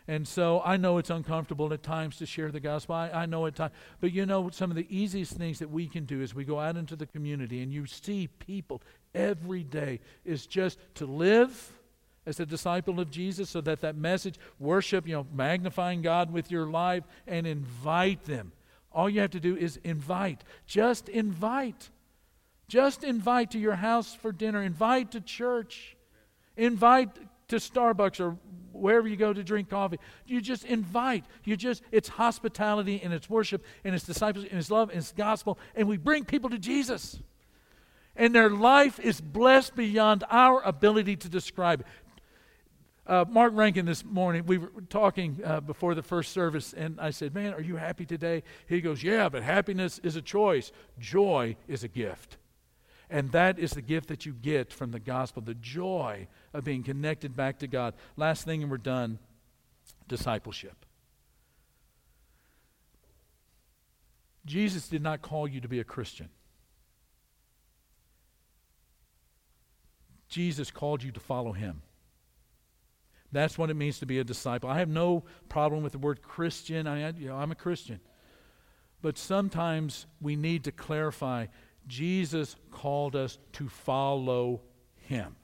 And 0.08 0.26
so 0.26 0.62
I 0.64 0.78
know 0.78 1.00
it's 1.00 1.10
uncomfortable 1.10 1.74
at 1.74 1.84
times 1.84 2.18
to 2.18 2.26
share 2.26 2.50
the 2.50 2.62
gospel. 2.62 2.96
I, 2.96 3.10
I 3.10 3.26
know 3.26 3.46
at 3.46 3.56
times. 3.56 3.74
But 4.00 4.14
you 4.14 4.26
know, 4.26 4.50
some 4.50 4.70
of 4.70 4.78
the 4.78 4.88
easiest 4.90 5.34
things 5.34 5.60
that 5.60 5.70
we 5.70 5.88
can 5.88 6.06
do 6.06 6.22
is 6.22 6.34
we 6.34 6.46
go 6.46 6.60
out 6.60 6.78
into 6.78 6.96
the 6.96 7.06
community 7.06 7.62
and 7.62 7.74
you 7.74 7.86
see 7.86 8.28
people 8.28 8.82
every 9.14 9.64
day 9.64 10.00
is 10.24 10.48
just 10.48 10.80
to 10.96 11.06
live 11.06 11.74
as 12.28 12.40
a 12.40 12.46
disciple 12.46 13.00
of 13.00 13.10
Jesus 13.10 13.50
so 13.50 13.62
that 13.62 13.82
that 13.82 13.96
message, 13.96 14.36
worship, 14.60 15.08
you 15.08 15.16
know, 15.16 15.26
magnifying 15.34 16.02
God 16.02 16.32
with 16.32 16.52
your 16.52 16.68
life 16.68 17.04
and 17.26 17.48
invite 17.48 18.26
them. 18.26 18.52
All 18.92 19.10
you 19.10 19.22
have 19.22 19.32
to 19.32 19.40
do 19.40 19.56
is 19.56 19.80
invite. 19.84 20.44
Just 20.66 21.08
invite. 21.08 21.90
Just 22.68 23.04
invite 23.04 23.52
to 23.52 23.60
your 23.60 23.76
house 23.76 24.14
for 24.14 24.32
dinner. 24.32 24.62
Invite 24.62 25.12
to 25.12 25.22
church. 25.22 25.96
Invite 26.58 27.10
to 27.48 27.56
Starbucks 27.56 28.20
or 28.20 28.38
wherever 28.74 29.08
you 29.08 29.16
go 29.16 29.32
to 29.32 29.44
drink 29.44 29.70
coffee. 29.70 30.00
You 30.26 30.42
just 30.42 30.66
invite. 30.66 31.24
You 31.46 31.56
just, 31.56 31.82
it's 31.92 32.10
hospitality 32.10 33.02
and 33.04 33.14
it's 33.14 33.30
worship 33.30 33.64
and 33.84 33.96
it's 33.96 34.04
disciples 34.04 34.46
and 34.50 34.60
it's 34.60 34.70
love 34.70 34.90
and 34.90 34.98
it's 34.98 35.14
gospel. 35.14 35.58
And 35.76 35.88
we 35.88 35.98
bring 35.98 36.26
people 36.26 36.50
to 36.50 36.58
Jesus. 36.58 37.20
And 38.16 38.34
their 38.34 38.50
life 38.50 39.00
is 39.00 39.22
blessed 39.22 39.76
beyond 39.76 40.24
our 40.30 40.62
ability 40.64 41.18
to 41.18 41.30
describe. 41.30 41.86
Uh, 43.08 43.24
Mark 43.30 43.54
Rankin 43.56 43.86
this 43.86 44.04
morning, 44.04 44.46
we 44.46 44.58
were 44.58 44.70
talking 44.90 45.40
uh, 45.46 45.62
before 45.62 45.96
the 45.96 46.04
first 46.04 46.34
service, 46.34 46.74
and 46.74 47.00
I 47.00 47.12
said, 47.12 47.34
Man, 47.34 47.54
are 47.54 47.62
you 47.62 47.78
happy 47.78 48.06
today? 48.06 48.44
He 48.68 48.82
goes, 48.82 49.02
Yeah, 49.02 49.30
but 49.30 49.44
happiness 49.44 50.00
is 50.04 50.18
a 50.18 50.22
choice, 50.22 50.74
joy 51.00 51.56
is 51.70 51.86
a 51.86 51.88
gift. 51.88 52.36
And 53.10 53.32
that 53.32 53.60
is 53.60 53.72
the 53.72 53.82
gift 53.82 54.10
that 54.10 54.26
you 54.26 54.34
get 54.34 54.74
from 54.74 54.92
the 54.92 55.00
gospel 55.00 55.42
the 55.42 55.54
joy 55.54 56.28
of 56.54 56.66
being 56.66 56.84
connected 56.84 57.34
back 57.34 57.60
to 57.60 57.68
God. 57.68 57.94
Last 58.18 58.44
thing, 58.44 58.62
and 58.62 58.70
we're 58.70 58.78
done 58.78 59.20
discipleship. 60.10 60.86
Jesus 64.46 64.90
did 64.90 65.02
not 65.02 65.22
call 65.22 65.48
you 65.48 65.62
to 65.62 65.70
be 65.70 65.80
a 65.80 65.86
Christian. 65.86 66.28
Jesus 70.28 70.72
called 70.72 71.04
you 71.04 71.14
to 71.14 71.22
follow 71.22 71.54
him. 71.54 71.84
That's 73.32 73.58
what 73.58 73.70
it 73.70 73.76
means 73.76 74.00
to 74.00 74.06
be 74.06 74.20
a 74.20 74.24
disciple. 74.24 74.70
I 74.70 74.80
have 74.80 74.90
no 74.90 75.24
problem 75.50 75.84
with 75.84 75.92
the 75.92 75.98
word 75.98 76.22
Christian. 76.22 76.88
I, 76.88 77.10
you 77.12 77.28
know, 77.28 77.36
I'm 77.36 77.52
a 77.52 77.56
Christian. 77.56 78.00
But 79.02 79.18
sometimes 79.18 80.06
we 80.22 80.36
need 80.36 80.64
to 80.64 80.72
clarify 80.72 81.48
Jesus 81.88 82.56
called 82.72 83.16
us 83.16 83.38
to 83.54 83.70
follow 83.70 84.62
him, 84.96 85.36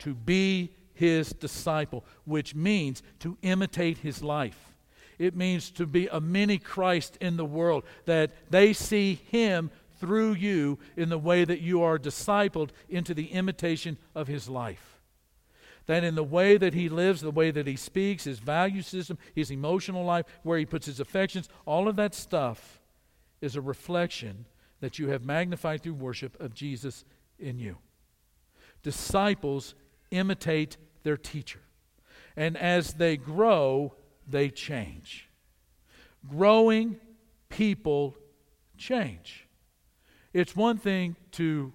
to 0.00 0.14
be 0.14 0.72
his 0.94 1.30
disciple, 1.30 2.04
which 2.24 2.54
means 2.54 3.02
to 3.20 3.38
imitate 3.42 3.98
his 3.98 4.22
life. 4.22 4.74
It 5.18 5.36
means 5.36 5.70
to 5.72 5.86
be 5.86 6.08
a 6.08 6.20
mini 6.20 6.58
Christ 6.58 7.18
in 7.20 7.36
the 7.36 7.44
world, 7.44 7.84
that 8.06 8.32
they 8.50 8.72
see 8.72 9.20
him 9.30 9.70
through 9.98 10.32
you 10.32 10.78
in 10.96 11.08
the 11.08 11.18
way 11.18 11.44
that 11.44 11.60
you 11.60 11.82
are 11.82 11.98
discipled 11.98 12.70
into 12.88 13.14
the 13.14 13.26
imitation 13.26 13.98
of 14.14 14.28
his 14.28 14.48
life. 14.48 14.89
That 15.90 16.04
in 16.04 16.14
the 16.14 16.22
way 16.22 16.56
that 16.56 16.72
he 16.72 16.88
lives, 16.88 17.20
the 17.20 17.32
way 17.32 17.50
that 17.50 17.66
he 17.66 17.74
speaks, 17.74 18.22
his 18.22 18.38
value 18.38 18.80
system, 18.80 19.18
his 19.34 19.50
emotional 19.50 20.04
life, 20.04 20.24
where 20.44 20.56
he 20.56 20.64
puts 20.64 20.86
his 20.86 21.00
affections, 21.00 21.48
all 21.66 21.88
of 21.88 21.96
that 21.96 22.14
stuff 22.14 22.78
is 23.40 23.56
a 23.56 23.60
reflection 23.60 24.46
that 24.78 25.00
you 25.00 25.08
have 25.08 25.24
magnified 25.24 25.82
through 25.82 25.94
worship 25.94 26.40
of 26.40 26.54
Jesus 26.54 27.04
in 27.40 27.58
you. 27.58 27.76
Disciples 28.84 29.74
imitate 30.12 30.76
their 31.02 31.16
teacher. 31.16 31.58
And 32.36 32.56
as 32.56 32.94
they 32.94 33.16
grow, 33.16 33.96
they 34.28 34.48
change. 34.48 35.28
Growing 36.28 37.00
people 37.48 38.16
change. 38.78 39.48
It's 40.32 40.54
one 40.54 40.78
thing 40.78 41.16
to 41.32 41.72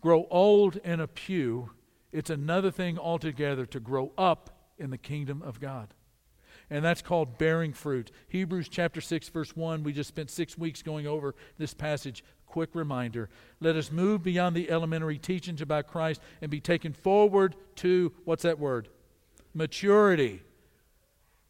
grow 0.00 0.26
old 0.32 0.78
in 0.78 0.98
a 0.98 1.06
pew, 1.06 1.70
it's 2.12 2.30
another 2.30 2.70
thing 2.70 2.98
altogether 2.98 3.66
to 3.66 3.80
grow 3.80 4.12
up 4.18 4.50
in 4.78 4.90
the 4.90 4.98
kingdom 4.98 5.42
of 5.42 5.60
God. 5.60 5.94
And 6.70 6.84
that's 6.84 7.02
called 7.02 7.38
bearing 7.38 7.72
fruit. 7.72 8.10
Hebrews 8.28 8.68
chapter 8.68 9.00
6, 9.00 9.28
verse 9.28 9.56
1, 9.56 9.82
we 9.82 9.92
just 9.92 10.08
spent 10.08 10.30
six 10.30 10.56
weeks 10.56 10.82
going 10.82 11.06
over 11.06 11.34
this 11.58 11.74
passage 11.74 12.24
quick 12.52 12.74
reminder. 12.74 13.30
Let 13.60 13.76
us 13.76 13.90
move 13.90 14.22
beyond 14.22 14.54
the 14.54 14.70
elementary 14.70 15.18
teachings 15.18 15.62
about 15.62 15.86
Christ 15.86 16.20
and 16.42 16.50
be 16.50 16.60
taken 16.60 16.92
forward 16.92 17.56
to 17.76 18.12
what's 18.24 18.42
that 18.42 18.58
word? 18.58 18.88
Maturity. 19.54 20.42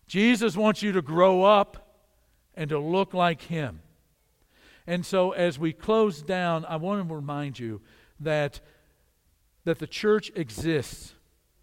Jesus 0.07 0.57
wants 0.57 0.81
you 0.81 0.93
to 0.93 1.03
grow 1.03 1.43
up 1.43 1.97
and 2.55 2.71
to 2.71 2.79
look 2.79 3.15
like 3.15 3.43
Him. 3.43 3.81
And 4.87 5.05
so, 5.05 5.33
as 5.33 5.59
we 5.59 5.73
close 5.73 6.23
down, 6.23 6.65
I 6.67 6.77
want 6.77 7.07
to 7.09 7.15
remind 7.15 7.59
you 7.59 7.81
that, 8.21 8.61
that 9.65 9.79
the 9.79 9.87
church 9.87 10.31
exists 10.35 11.15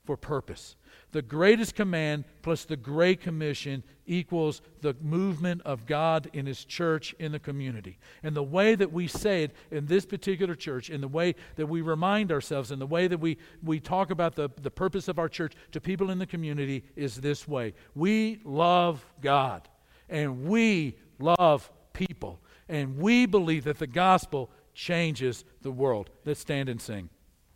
for 0.05 0.17
purpose. 0.17 0.75
The 1.11 1.21
greatest 1.21 1.75
command 1.75 2.25
plus 2.41 2.65
the 2.65 2.77
Great 2.77 3.21
Commission 3.21 3.83
equals 4.05 4.61
the 4.81 4.95
movement 5.01 5.61
of 5.65 5.85
God 5.85 6.29
in 6.33 6.45
His 6.45 6.65
church 6.65 7.15
in 7.19 7.31
the 7.31 7.39
community. 7.39 7.97
And 8.21 8.35
the 8.35 8.43
way 8.43 8.75
that 8.75 8.91
we 8.91 9.07
say 9.07 9.43
it 9.43 9.55
in 9.71 9.87
this 9.87 10.05
particular 10.05 10.55
church, 10.55 10.89
in 10.89 11.01
the 11.01 11.07
way 11.07 11.35
that 11.55 11.65
we 11.65 11.81
remind 11.81 12.31
ourselves, 12.31 12.71
in 12.71 12.79
the 12.79 12.87
way 12.87 13.07
that 13.07 13.19
we, 13.19 13.37
we 13.63 13.79
talk 13.79 14.11
about 14.11 14.35
the, 14.35 14.49
the 14.61 14.71
purpose 14.71 15.07
of 15.07 15.17
our 15.17 15.29
church 15.29 15.53
to 15.71 15.81
people 15.81 16.11
in 16.11 16.19
the 16.19 16.27
community 16.27 16.83
is 16.95 17.17
this 17.17 17.47
way 17.47 17.73
We 17.95 18.39
love 18.43 19.05
God, 19.21 19.67
and 20.09 20.45
we 20.45 20.97
love 21.19 21.71
people, 21.93 22.39
and 22.67 22.97
we 22.97 23.25
believe 23.25 23.63
that 23.63 23.79
the 23.79 23.87
gospel 23.87 24.51
changes 24.73 25.43
the 25.61 25.71
world. 25.71 26.09
Let's 26.23 26.39
stand 26.39 26.69
and 26.69 26.79
sing. 26.79 27.09